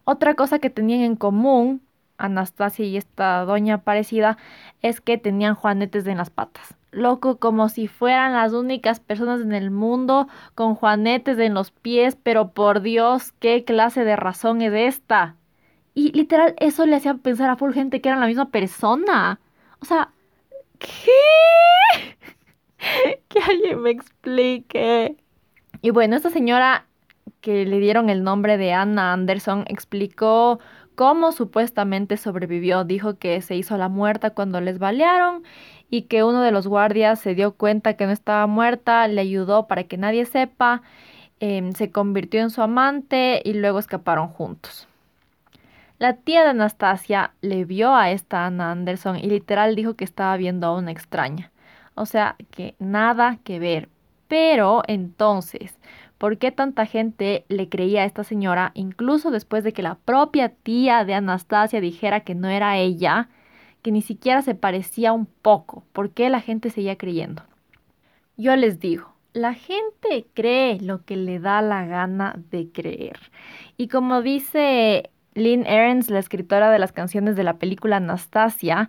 Otra 0.02 0.34
cosa 0.34 0.58
que 0.58 0.70
tenían 0.70 1.02
en 1.02 1.14
común 1.14 1.82
Anastasia 2.18 2.84
y 2.84 2.96
esta 2.96 3.44
doña 3.44 3.78
parecida 3.78 4.38
es 4.82 5.00
que 5.00 5.18
tenían 5.18 5.54
juanetes 5.54 6.06
en 6.06 6.18
las 6.18 6.30
patas 6.30 6.76
loco, 6.92 7.38
como 7.38 7.68
si 7.68 7.88
fueran 7.88 8.34
las 8.34 8.52
únicas 8.52 9.00
personas 9.00 9.40
en 9.40 9.52
el 9.52 9.70
mundo 9.70 10.28
con 10.54 10.74
juanetes 10.74 11.38
en 11.38 11.54
los 11.54 11.70
pies, 11.70 12.16
pero 12.22 12.50
por 12.50 12.82
Dios, 12.82 13.32
¿qué 13.40 13.64
clase 13.64 14.04
de 14.04 14.14
razón 14.14 14.62
es 14.62 14.72
esta? 14.74 15.36
Y 15.94 16.12
literal, 16.12 16.54
eso 16.58 16.86
le 16.86 16.96
hacía 16.96 17.14
pensar 17.14 17.50
a 17.50 17.56
full 17.56 17.72
gente 17.72 18.00
que 18.00 18.08
eran 18.08 18.20
la 18.20 18.26
misma 18.26 18.50
persona. 18.50 19.40
O 19.80 19.84
sea, 19.84 20.10
¿qué? 20.78 22.16
que 23.28 23.40
alguien 23.40 23.82
me 23.82 23.90
explique. 23.90 25.16
Y 25.80 25.90
bueno, 25.90 26.16
esta 26.16 26.30
señora 26.30 26.86
que 27.40 27.66
le 27.66 27.78
dieron 27.80 28.08
el 28.08 28.22
nombre 28.22 28.56
de 28.56 28.72
Anna 28.72 29.12
Anderson 29.12 29.64
explicó 29.68 30.60
cómo 30.94 31.32
supuestamente 31.32 32.16
sobrevivió. 32.16 32.84
Dijo 32.84 33.18
que 33.18 33.40
se 33.42 33.56
hizo 33.56 33.76
la 33.76 33.88
muerta 33.88 34.30
cuando 34.30 34.60
les 34.60 34.78
balearon 34.78 35.42
y 35.90 36.02
que 36.02 36.24
uno 36.24 36.42
de 36.42 36.52
los 36.52 36.66
guardias 36.66 37.20
se 37.20 37.34
dio 37.34 37.52
cuenta 37.52 37.94
que 37.94 38.06
no 38.06 38.12
estaba 38.12 38.46
muerta, 38.46 39.06
le 39.08 39.20
ayudó 39.20 39.66
para 39.66 39.84
que 39.84 39.98
nadie 39.98 40.24
sepa, 40.26 40.82
em, 41.40 41.72
se 41.72 41.90
convirtió 41.90 42.40
en 42.40 42.50
su 42.50 42.62
amante 42.62 43.42
y 43.44 43.54
luego 43.54 43.78
escaparon 43.78 44.28
juntos. 44.28 44.88
La 45.98 46.14
tía 46.14 46.42
de 46.42 46.50
Anastasia 46.50 47.32
le 47.42 47.64
vio 47.64 47.94
a 47.94 48.10
esta 48.10 48.46
Anna 48.46 48.72
Anderson 48.72 49.18
y 49.18 49.28
literal 49.28 49.76
dijo 49.76 49.94
que 49.94 50.04
estaba 50.04 50.36
viendo 50.36 50.66
a 50.66 50.76
una 50.76 50.90
extraña. 50.90 51.52
O 51.94 52.06
sea, 52.06 52.36
que 52.50 52.74
nada 52.78 53.38
que 53.44 53.58
ver. 53.58 53.88
Pero 54.28 54.82
entonces, 54.88 55.78
¿por 56.22 56.38
qué 56.38 56.52
tanta 56.52 56.86
gente 56.86 57.44
le 57.48 57.68
creía 57.68 58.02
a 58.02 58.04
esta 58.04 58.22
señora 58.22 58.70
incluso 58.74 59.32
después 59.32 59.64
de 59.64 59.72
que 59.72 59.82
la 59.82 59.96
propia 59.96 60.50
tía 60.50 61.04
de 61.04 61.14
Anastasia 61.14 61.80
dijera 61.80 62.20
que 62.20 62.36
no 62.36 62.48
era 62.48 62.78
ella? 62.78 63.28
que 63.82 63.90
ni 63.90 64.02
siquiera 64.02 64.40
se 64.42 64.54
parecía 64.54 65.12
un 65.12 65.26
poco. 65.26 65.82
¿Por 65.92 66.10
qué 66.10 66.30
la 66.30 66.40
gente 66.40 66.70
seguía 66.70 66.96
creyendo? 66.96 67.42
Yo 68.36 68.54
les 68.54 68.78
digo, 68.78 69.12
la 69.32 69.54
gente 69.54 70.26
cree 70.32 70.78
lo 70.80 71.04
que 71.04 71.16
le 71.16 71.40
da 71.40 71.60
la 71.60 71.84
gana 71.86 72.38
de 72.52 72.70
creer. 72.70 73.18
Y 73.76 73.88
como 73.88 74.22
dice 74.22 75.10
Lynn 75.34 75.66
Ahrens, 75.66 76.08
la 76.08 76.20
escritora 76.20 76.70
de 76.70 76.78
las 76.78 76.92
canciones 76.92 77.34
de 77.34 77.42
la 77.42 77.54
película 77.54 77.96
Anastasia, 77.96 78.88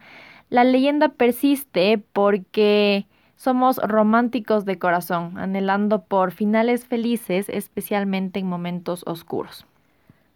la 0.51 0.63
leyenda 0.63 1.09
persiste 1.09 1.97
porque 2.13 3.07
somos 3.35 3.77
románticos 3.77 4.65
de 4.65 4.79
corazón, 4.79 5.37
anhelando 5.37 6.03
por 6.03 6.31
finales 6.31 6.85
felices, 6.85 7.49
especialmente 7.49 8.39
en 8.39 8.47
momentos 8.47 9.03
oscuros. 9.05 9.65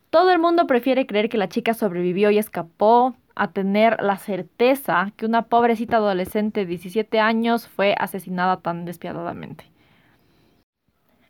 Todo 0.10 0.32
el 0.32 0.40
mundo 0.40 0.68
prefiere 0.68 1.06
creer 1.06 1.30
que 1.30 1.38
la 1.38 1.50
chica 1.50 1.74
sobrevivió 1.74 2.32
y 2.32 2.38
escapó, 2.38 3.16
a 3.38 3.52
tener 3.52 4.02
la 4.02 4.18
certeza 4.18 5.14
que 5.16 5.26
una 5.26 5.44
pobrecita 5.44 5.98
adolescente 5.98 6.62
de 6.62 6.66
17 6.66 7.20
años 7.20 7.68
fue 7.68 7.96
asesinada 7.98 8.58
tan 8.58 8.84
despiadadamente. 8.84 9.66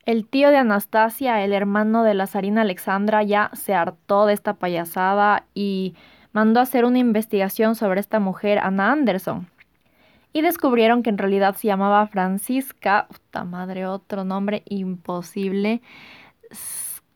El 0.05 0.25
tío 0.25 0.49
de 0.49 0.57
Anastasia, 0.57 1.43
el 1.43 1.51
hermano 1.51 2.03
de 2.03 2.13
la 2.13 2.27
zarina 2.27 2.61
Alexandra, 2.61 3.23
ya 3.23 3.51
se 3.53 3.73
hartó 3.73 4.25
de 4.25 4.33
esta 4.33 4.53
payasada 4.53 5.45
y 5.53 5.95
mandó 6.31 6.61
a 6.61 6.63
hacer 6.63 6.85
una 6.85 6.99
investigación 6.99 7.75
sobre 7.75 7.99
esta 7.99 8.21
mujer, 8.21 8.59
Ana 8.59 8.93
Anderson. 8.93 9.49
Y 10.33 10.41
descubrieron 10.41 11.03
que 11.03 11.09
en 11.09 11.17
realidad 11.17 11.55
se 11.55 11.67
llamaba 11.67 12.07
Francisca, 12.07 13.07
puta 13.09 13.43
madre, 13.43 13.87
otro 13.87 14.23
nombre 14.23 14.63
imposible, 14.65 15.81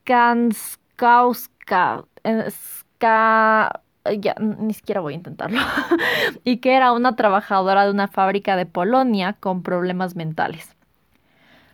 Skanskauska, 0.04 2.06
Ska, 2.50 3.82
ya 4.20 4.36
ni 4.40 4.74
siquiera 4.74 5.02
voy 5.02 5.14
a 5.14 5.18
intentarlo, 5.18 5.60
y 6.44 6.58
que 6.58 6.76
era 6.76 6.92
una 6.92 7.16
trabajadora 7.16 7.86
de 7.86 7.92
una 7.92 8.08
fábrica 8.08 8.56
de 8.56 8.66
Polonia 8.66 9.34
con 9.34 9.64
problemas 9.64 10.16
mentales. 10.16 10.76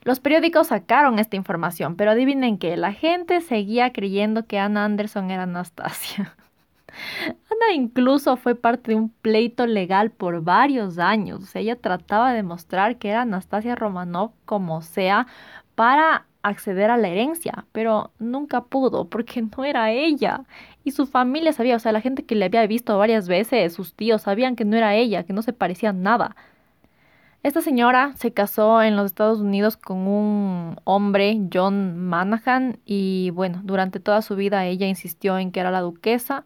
Los 0.08 0.21
periódicos 0.21 0.67
sacaron 0.67 1.19
esta 1.19 1.36
información, 1.36 1.97
pero 1.97 2.12
adivinen 2.12 2.58
que 2.58 2.78
la 2.78 2.93
gente 2.93 3.41
seguía 3.41 3.91
creyendo 3.91 4.45
que 4.45 4.58
Anna 4.58 4.86
Anderson 4.86 5.32
era 5.32 5.43
Anastasia. 5.43 6.37
Ana 7.25 7.73
incluso 7.73 8.38
fue 8.38 8.55
parte 8.55 8.91
de 8.91 8.95
un 8.95 9.10
pleito 9.10 9.65
legal 9.65 10.12
por 10.12 10.41
varios 10.43 10.99
años. 10.99 11.55
ella 11.55 11.75
trataba 11.75 12.31
de 12.31 12.38
demostrar 12.38 12.97
que 12.97 13.10
era 13.10 13.21
Anastasia 13.21 13.75
Romanov 13.75 14.31
como 14.45 14.81
sea 14.81 15.27
para 15.75 16.25
acceder 16.43 16.89
a 16.89 16.97
la 16.97 17.10
herencia, 17.10 17.65
pero 17.71 18.12
nunca 18.19 18.63
pudo 18.63 19.05
porque 19.10 19.41
no 19.41 19.65
era 19.65 19.91
ella. 19.91 20.43
Y 20.83 20.91
su 20.91 21.05
familia 21.05 21.53
sabía, 21.53 21.75
o 21.75 21.79
sea, 21.79 21.91
la 21.91 22.01
gente 22.01 22.23
que 22.25 22.36
le 22.36 22.45
había 22.45 22.65
visto 22.67 22.97
varias 22.97 23.27
veces, 23.27 23.73
sus 23.73 23.93
tíos 23.93 24.23
sabían 24.23 24.55
que 24.55 24.65
no 24.65 24.77
era 24.77 24.95
ella, 24.95 25.23
que 25.23 25.33
no 25.33 25.41
se 25.41 25.53
parecía 25.53 25.93
nada. 25.93 26.36
Esta 27.43 27.62
señora 27.62 28.13
se 28.17 28.33
casó 28.33 28.81
en 28.81 28.95
los 28.95 29.05
Estados 29.05 29.39
Unidos 29.39 29.77
con 29.77 29.99
un 30.07 30.79
hombre, 30.83 31.39
John 31.53 31.97
Manahan, 31.97 32.79
y 32.86 33.29
bueno, 33.31 33.62
durante 33.63 33.99
toda 33.99 34.21
su 34.21 34.36
vida 34.36 34.65
ella 34.65 34.88
insistió 34.88 35.38
en 35.38 35.51
que 35.51 35.60
era 35.60 35.71
la 35.71 35.81
duquesa. 35.81 36.45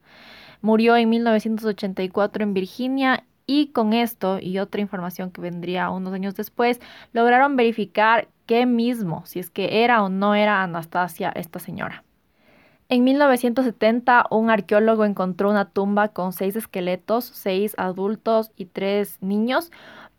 Murió 0.61 0.95
en 0.95 1.09
1984 1.09 2.43
en 2.43 2.53
Virginia 2.53 3.23
y 3.47 3.67
con 3.67 3.93
esto 3.93 4.39
y 4.39 4.59
otra 4.59 4.81
información 4.81 5.31
que 5.31 5.41
vendría 5.41 5.89
unos 5.89 6.13
años 6.13 6.35
después, 6.35 6.79
lograron 7.13 7.55
verificar 7.55 8.27
qué 8.45 8.65
mismo, 8.65 9.25
si 9.25 9.39
es 9.39 9.49
que 9.49 9.83
era 9.83 10.03
o 10.03 10.09
no 10.09 10.35
era 10.35 10.63
Anastasia 10.63 11.31
esta 11.35 11.59
señora. 11.59 12.03
En 12.89 13.03
1970, 13.05 14.27
un 14.31 14.49
arqueólogo 14.49 15.05
encontró 15.05 15.49
una 15.49 15.65
tumba 15.65 16.09
con 16.09 16.33
seis 16.33 16.55
esqueletos, 16.55 17.23
seis 17.23 17.73
adultos 17.77 18.51
y 18.57 18.65
tres 18.65 19.17
niños, 19.21 19.71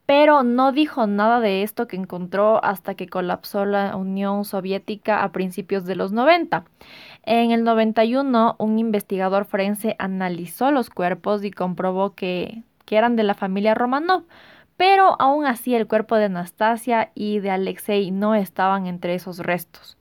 pero 0.07 0.42
no 0.42 0.72
dijo 0.72 1.07
nada 1.07 1.40
de 1.40 1.62
esto 1.62 1.87
que 1.87 1.96
encontró 1.96 2.64
hasta 2.64 2.94
que 2.94 3.09
colapsó 3.09 3.64
la 3.64 3.94
Unión 3.96 4.44
Soviética 4.44 5.22
a 5.22 5.33
principios 5.33 5.85
de 5.85 5.96
los 5.96 6.12
90. 6.12 6.64
En 7.25 7.53
el 7.53 7.65
91, 7.65 8.57
un 8.59 8.79
investigador 8.79 9.45
forense 9.45 9.97
analizó 9.99 10.71
los 10.71 10.91
cuerpos 10.91 11.45
y 11.45 11.51
comprobó 11.51 12.15
que 12.15 12.65
eran 12.93 13.17
de 13.17 13.23
la 13.23 13.35
familia 13.35 13.75
Romanov, 13.75 14.25
pero 14.77 15.17
aún 15.21 15.47
así 15.47 15.75
el 15.75 15.87
cuerpo 15.87 16.17
de 16.17 16.27
Anastasia 16.27 17.11
y 17.15 17.39
de 17.39 17.51
Alexei 17.51 18.11
no 18.11 18.35
estaban 18.35 18.87
entre 18.87 19.15
esos 19.15 19.39
restos. 19.39 19.97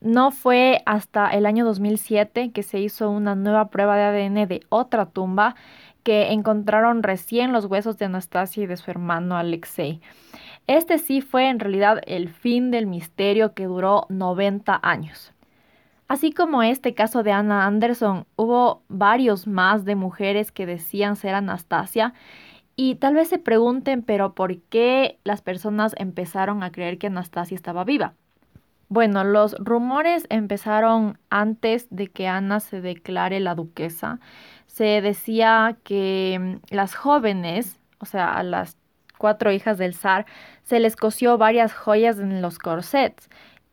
No 0.00 0.30
fue 0.30 0.82
hasta 0.86 1.28
el 1.28 1.44
año 1.44 1.64
2007 1.64 2.52
que 2.52 2.62
se 2.62 2.78
hizo 2.80 3.10
una 3.10 3.34
nueva 3.34 3.68
prueba 3.68 3.96
de 3.96 4.04
ADN 4.04 4.48
de 4.48 4.60
otra 4.70 5.06
tumba 5.06 5.56
que 6.02 6.32
encontraron 6.32 7.02
recién 7.02 7.52
los 7.52 7.66
huesos 7.66 7.98
de 7.98 8.06
Anastasia 8.06 8.62
y 8.62 8.66
de 8.66 8.78
su 8.78 8.90
hermano 8.90 9.36
Alexei. 9.36 10.00
Este 10.66 10.96
sí 10.96 11.20
fue 11.20 11.48
en 11.48 11.60
realidad 11.60 12.00
el 12.06 12.30
fin 12.30 12.70
del 12.70 12.86
misterio 12.86 13.52
que 13.52 13.66
duró 13.66 14.06
90 14.08 14.80
años. 14.82 15.32
Así 16.10 16.32
como 16.32 16.64
este 16.64 16.92
caso 16.92 17.22
de 17.22 17.30
Anna 17.30 17.66
Anderson, 17.66 18.26
hubo 18.34 18.82
varios 18.88 19.46
más 19.46 19.84
de 19.84 19.94
mujeres 19.94 20.50
que 20.50 20.66
decían 20.66 21.14
ser 21.14 21.36
Anastasia 21.36 22.14
y 22.74 22.96
tal 22.96 23.14
vez 23.14 23.28
se 23.28 23.38
pregunten, 23.38 24.02
pero 24.02 24.34
¿por 24.34 24.60
qué 24.60 25.20
las 25.22 25.40
personas 25.40 25.94
empezaron 25.98 26.64
a 26.64 26.72
creer 26.72 26.98
que 26.98 27.06
Anastasia 27.06 27.54
estaba 27.54 27.84
viva? 27.84 28.14
Bueno, 28.88 29.22
los 29.22 29.54
rumores 29.60 30.26
empezaron 30.30 31.16
antes 31.30 31.86
de 31.90 32.08
que 32.08 32.26
Ana 32.26 32.58
se 32.58 32.80
declare 32.80 33.38
la 33.38 33.54
duquesa. 33.54 34.18
Se 34.66 35.00
decía 35.02 35.76
que 35.84 36.38
mm, 36.40 36.74
las 36.74 36.96
jóvenes, 36.96 37.78
o 38.00 38.04
sea, 38.04 38.34
a 38.34 38.42
las 38.42 38.76
cuatro 39.16 39.52
hijas 39.52 39.78
del 39.78 39.94
zar, 39.94 40.26
se 40.64 40.80
les 40.80 40.96
cosió 40.96 41.38
varias 41.38 41.72
joyas 41.72 42.18
en 42.18 42.42
los 42.42 42.58
corsets 42.58 43.28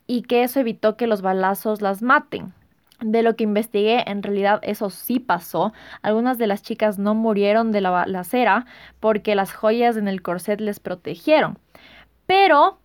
y 0.08 0.24
que 0.24 0.44
eso 0.44 0.60
evitó 0.60 0.98
que 0.98 1.08
los 1.08 1.22
balazos 1.22 1.82
las 1.82 2.02
maten. 2.02 2.54
De 3.00 3.22
lo 3.22 3.36
que 3.36 3.44
investigué, 3.44 4.10
en 4.10 4.24
realidad 4.24 4.60
eso 4.64 4.90
sí 4.90 5.20
pasó. 5.20 5.72
Algunas 6.02 6.40
de 6.40 6.48
las 6.48 6.64
chicas 6.64 6.98
no 6.98 7.14
murieron 7.14 7.72
de 7.72 7.82
la 7.82 7.92
balacera 7.92 8.66
porque 9.00 9.36
las 9.36 9.54
joyas 9.54 9.98
en 9.98 10.08
el 10.08 10.24
corset 10.24 10.60
les 10.60 10.80
protegieron. 10.80 11.60
Pero 12.26 12.80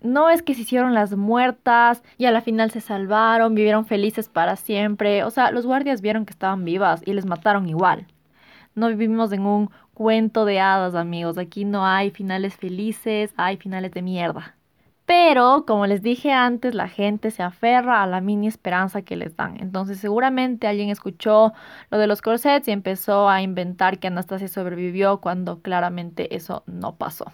no 0.00 0.30
es 0.30 0.42
que 0.42 0.54
se 0.54 0.62
hicieron 0.62 0.94
las 0.94 1.14
muertas 1.16 2.02
y 2.16 2.24
a 2.24 2.30
la 2.30 2.40
final 2.40 2.70
se 2.70 2.80
salvaron, 2.80 3.54
vivieron 3.54 3.84
felices 3.84 4.28
para 4.30 4.56
siempre. 4.56 5.24
O 5.24 5.30
sea, 5.30 5.50
los 5.50 5.66
guardias 5.66 6.00
vieron 6.00 6.24
que 6.24 6.32
estaban 6.32 6.64
vivas 6.64 7.02
y 7.04 7.12
les 7.12 7.26
mataron 7.26 7.68
igual. 7.68 8.06
No 8.74 8.88
vivimos 8.88 9.32
en 9.32 9.44
un 9.44 9.70
cuento 9.92 10.44
de 10.44 10.60
hadas, 10.60 10.94
amigos. 10.94 11.36
Aquí 11.36 11.64
no 11.64 11.84
hay 11.84 12.10
finales 12.10 12.56
felices, 12.56 13.34
hay 13.36 13.56
finales 13.56 13.92
de 13.92 14.02
mierda. 14.02 14.57
Pero, 15.08 15.64
como 15.66 15.86
les 15.86 16.02
dije 16.02 16.32
antes, 16.32 16.74
la 16.74 16.86
gente 16.86 17.30
se 17.30 17.42
aferra 17.42 18.02
a 18.02 18.06
la 18.06 18.20
mini 18.20 18.46
esperanza 18.46 19.00
que 19.00 19.16
les 19.16 19.34
dan. 19.34 19.56
Entonces, 19.58 19.98
seguramente 19.98 20.66
alguien 20.66 20.90
escuchó 20.90 21.54
lo 21.90 21.96
de 21.96 22.06
los 22.06 22.20
corsets 22.20 22.68
y 22.68 22.72
empezó 22.72 23.26
a 23.26 23.40
inventar 23.40 24.00
que 24.00 24.08
Anastasia 24.08 24.48
sobrevivió 24.48 25.22
cuando 25.22 25.62
claramente 25.62 26.36
eso 26.36 26.62
no 26.66 26.96
pasó. 26.96 27.32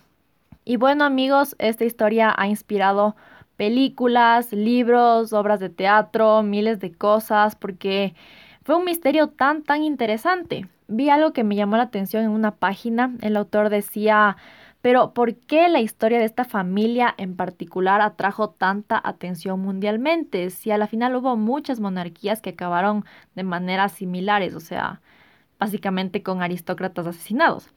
Y 0.64 0.76
bueno, 0.76 1.04
amigos, 1.04 1.56
esta 1.58 1.84
historia 1.84 2.32
ha 2.36 2.46
inspirado 2.46 3.16
películas, 3.56 4.52
libros, 4.52 5.32
obras 5.32 5.58
de 5.58 5.68
teatro, 5.68 6.44
miles 6.44 6.78
de 6.78 6.92
cosas, 6.92 7.56
porque 7.56 8.14
fue 8.62 8.76
un 8.76 8.84
misterio 8.84 9.30
tan, 9.30 9.64
tan 9.64 9.82
interesante. 9.82 10.68
Vi 10.86 11.10
algo 11.10 11.32
que 11.32 11.42
me 11.42 11.56
llamó 11.56 11.76
la 11.76 11.82
atención 11.82 12.22
en 12.22 12.30
una 12.30 12.52
página. 12.52 13.16
El 13.20 13.36
autor 13.36 13.68
decía 13.68 14.36
pero 14.84 15.14
¿por 15.14 15.34
qué 15.34 15.70
la 15.70 15.80
historia 15.80 16.18
de 16.18 16.26
esta 16.26 16.44
familia 16.44 17.14
en 17.16 17.36
particular 17.36 18.02
atrajo 18.02 18.50
tanta 18.50 19.00
atención 19.02 19.58
mundialmente? 19.60 20.50
Si 20.50 20.70
a 20.70 20.76
la 20.76 20.86
final 20.86 21.16
hubo 21.16 21.38
muchas 21.38 21.80
monarquías 21.80 22.42
que 22.42 22.50
acabaron 22.50 23.06
de 23.34 23.44
maneras 23.44 23.92
similares, 23.92 24.54
o 24.54 24.60
sea, 24.60 25.00
básicamente 25.58 26.22
con 26.22 26.42
aristócratas 26.42 27.06
asesinados. 27.06 27.70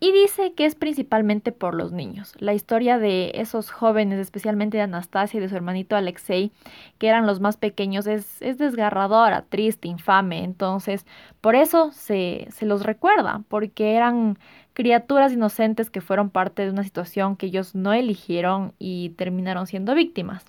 Y 0.00 0.12
dice 0.12 0.52
que 0.52 0.66
es 0.66 0.74
principalmente 0.74 1.50
por 1.50 1.74
los 1.74 1.92
niños. 1.92 2.34
La 2.38 2.52
historia 2.52 2.98
de 2.98 3.32
esos 3.34 3.70
jóvenes, 3.70 4.20
especialmente 4.20 4.76
de 4.76 4.82
Anastasia 4.82 5.38
y 5.38 5.40
de 5.40 5.48
su 5.48 5.56
hermanito 5.56 5.96
Alexei, 5.96 6.52
que 6.98 7.08
eran 7.08 7.26
los 7.26 7.40
más 7.40 7.56
pequeños, 7.56 8.06
es, 8.06 8.42
es 8.42 8.58
desgarradora, 8.58 9.46
triste, 9.48 9.88
infame. 9.88 10.44
Entonces, 10.44 11.06
por 11.40 11.56
eso 11.56 11.90
se, 11.92 12.48
se 12.50 12.66
los 12.66 12.84
recuerda, 12.84 13.42
porque 13.48 13.96
eran 13.96 14.38
criaturas 14.78 15.32
inocentes 15.32 15.90
que 15.90 16.00
fueron 16.00 16.30
parte 16.30 16.62
de 16.62 16.70
una 16.70 16.84
situación 16.84 17.34
que 17.34 17.46
ellos 17.46 17.74
no 17.74 17.92
eligieron 17.92 18.74
y 18.78 19.08
terminaron 19.16 19.66
siendo 19.66 19.92
víctimas. 19.92 20.44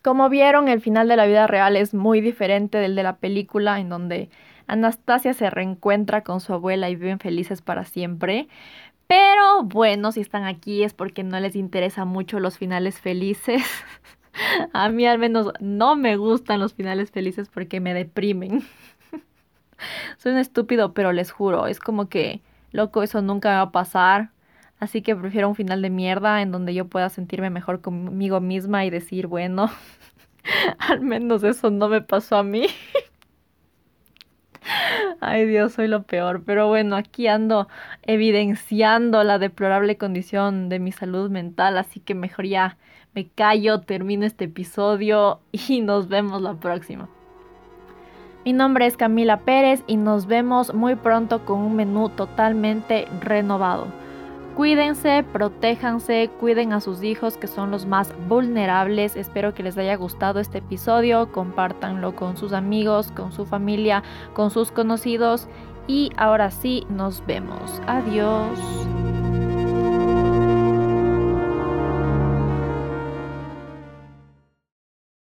Como 0.00 0.30
vieron, 0.30 0.66
el 0.68 0.80
final 0.80 1.08
de 1.08 1.16
la 1.16 1.26
vida 1.26 1.46
real 1.46 1.76
es 1.76 1.92
muy 1.92 2.22
diferente 2.22 2.78
del 2.78 2.96
de 2.96 3.02
la 3.02 3.16
película, 3.16 3.80
en 3.80 3.90
donde 3.90 4.30
Anastasia 4.66 5.34
se 5.34 5.50
reencuentra 5.50 6.22
con 6.22 6.40
su 6.40 6.54
abuela 6.54 6.88
y 6.88 6.96
viven 6.96 7.18
felices 7.18 7.60
para 7.60 7.84
siempre. 7.84 8.48
Pero 9.08 9.62
bueno, 9.64 10.10
si 10.10 10.22
están 10.22 10.44
aquí 10.44 10.82
es 10.82 10.94
porque 10.94 11.22
no 11.22 11.38
les 11.38 11.54
interesa 11.54 12.06
mucho 12.06 12.40
los 12.40 12.56
finales 12.56 12.98
felices. 12.98 13.62
A 14.72 14.88
mí 14.88 15.06
al 15.06 15.18
menos 15.18 15.52
no 15.60 15.96
me 15.96 16.16
gustan 16.16 16.60
los 16.60 16.72
finales 16.72 17.10
felices 17.10 17.50
porque 17.52 17.78
me 17.80 17.92
deprimen. 17.92 18.62
Soy 20.16 20.32
un 20.32 20.38
estúpido, 20.38 20.94
pero 20.94 21.12
les 21.12 21.30
juro, 21.30 21.66
es 21.66 21.78
como 21.78 22.08
que 22.08 22.40
loco, 22.74 23.02
eso 23.02 23.22
nunca 23.22 23.50
va 23.50 23.60
a 23.62 23.72
pasar. 23.72 24.30
Así 24.80 25.00
que 25.00 25.16
prefiero 25.16 25.48
un 25.48 25.54
final 25.54 25.80
de 25.80 25.90
mierda 25.90 26.42
en 26.42 26.52
donde 26.52 26.74
yo 26.74 26.86
pueda 26.86 27.08
sentirme 27.08 27.48
mejor 27.48 27.80
conmigo 27.80 28.40
misma 28.40 28.84
y 28.84 28.90
decir, 28.90 29.28
bueno, 29.28 29.70
al 30.78 31.00
menos 31.00 31.44
eso 31.44 31.70
no 31.70 31.88
me 31.88 32.02
pasó 32.02 32.36
a 32.36 32.42
mí. 32.42 32.66
Ay 35.20 35.46
Dios, 35.46 35.74
soy 35.74 35.88
lo 35.88 36.02
peor. 36.02 36.42
Pero 36.44 36.68
bueno, 36.68 36.96
aquí 36.96 37.28
ando 37.28 37.68
evidenciando 38.02 39.22
la 39.22 39.38
deplorable 39.38 39.96
condición 39.96 40.68
de 40.68 40.80
mi 40.80 40.92
salud 40.92 41.30
mental, 41.30 41.78
así 41.78 42.00
que 42.00 42.14
mejor 42.14 42.46
ya 42.46 42.76
me 43.14 43.28
callo, 43.28 43.80
termino 43.82 44.26
este 44.26 44.46
episodio 44.46 45.40
y 45.52 45.80
nos 45.80 46.08
vemos 46.08 46.42
la 46.42 46.54
próxima. 46.54 47.08
Mi 48.44 48.52
nombre 48.52 48.84
es 48.84 48.98
Camila 48.98 49.40
Pérez 49.40 49.82
y 49.86 49.96
nos 49.96 50.26
vemos 50.26 50.74
muy 50.74 50.96
pronto 50.96 51.46
con 51.46 51.60
un 51.60 51.76
menú 51.76 52.10
totalmente 52.10 53.08
renovado. 53.22 53.86
Cuídense, 54.54 55.24
protéjanse, 55.32 56.30
cuiden 56.38 56.74
a 56.74 56.82
sus 56.82 57.02
hijos 57.02 57.38
que 57.38 57.46
son 57.46 57.70
los 57.70 57.86
más 57.86 58.14
vulnerables. 58.28 59.16
Espero 59.16 59.54
que 59.54 59.62
les 59.62 59.78
haya 59.78 59.96
gustado 59.96 60.40
este 60.40 60.58
episodio, 60.58 61.32
compártanlo 61.32 62.14
con 62.14 62.36
sus 62.36 62.52
amigos, 62.52 63.10
con 63.12 63.32
su 63.32 63.46
familia, 63.46 64.02
con 64.34 64.50
sus 64.50 64.70
conocidos 64.70 65.48
y 65.86 66.12
ahora 66.18 66.50
sí 66.50 66.86
nos 66.90 67.24
vemos. 67.26 67.80
Adiós. 67.86 69.03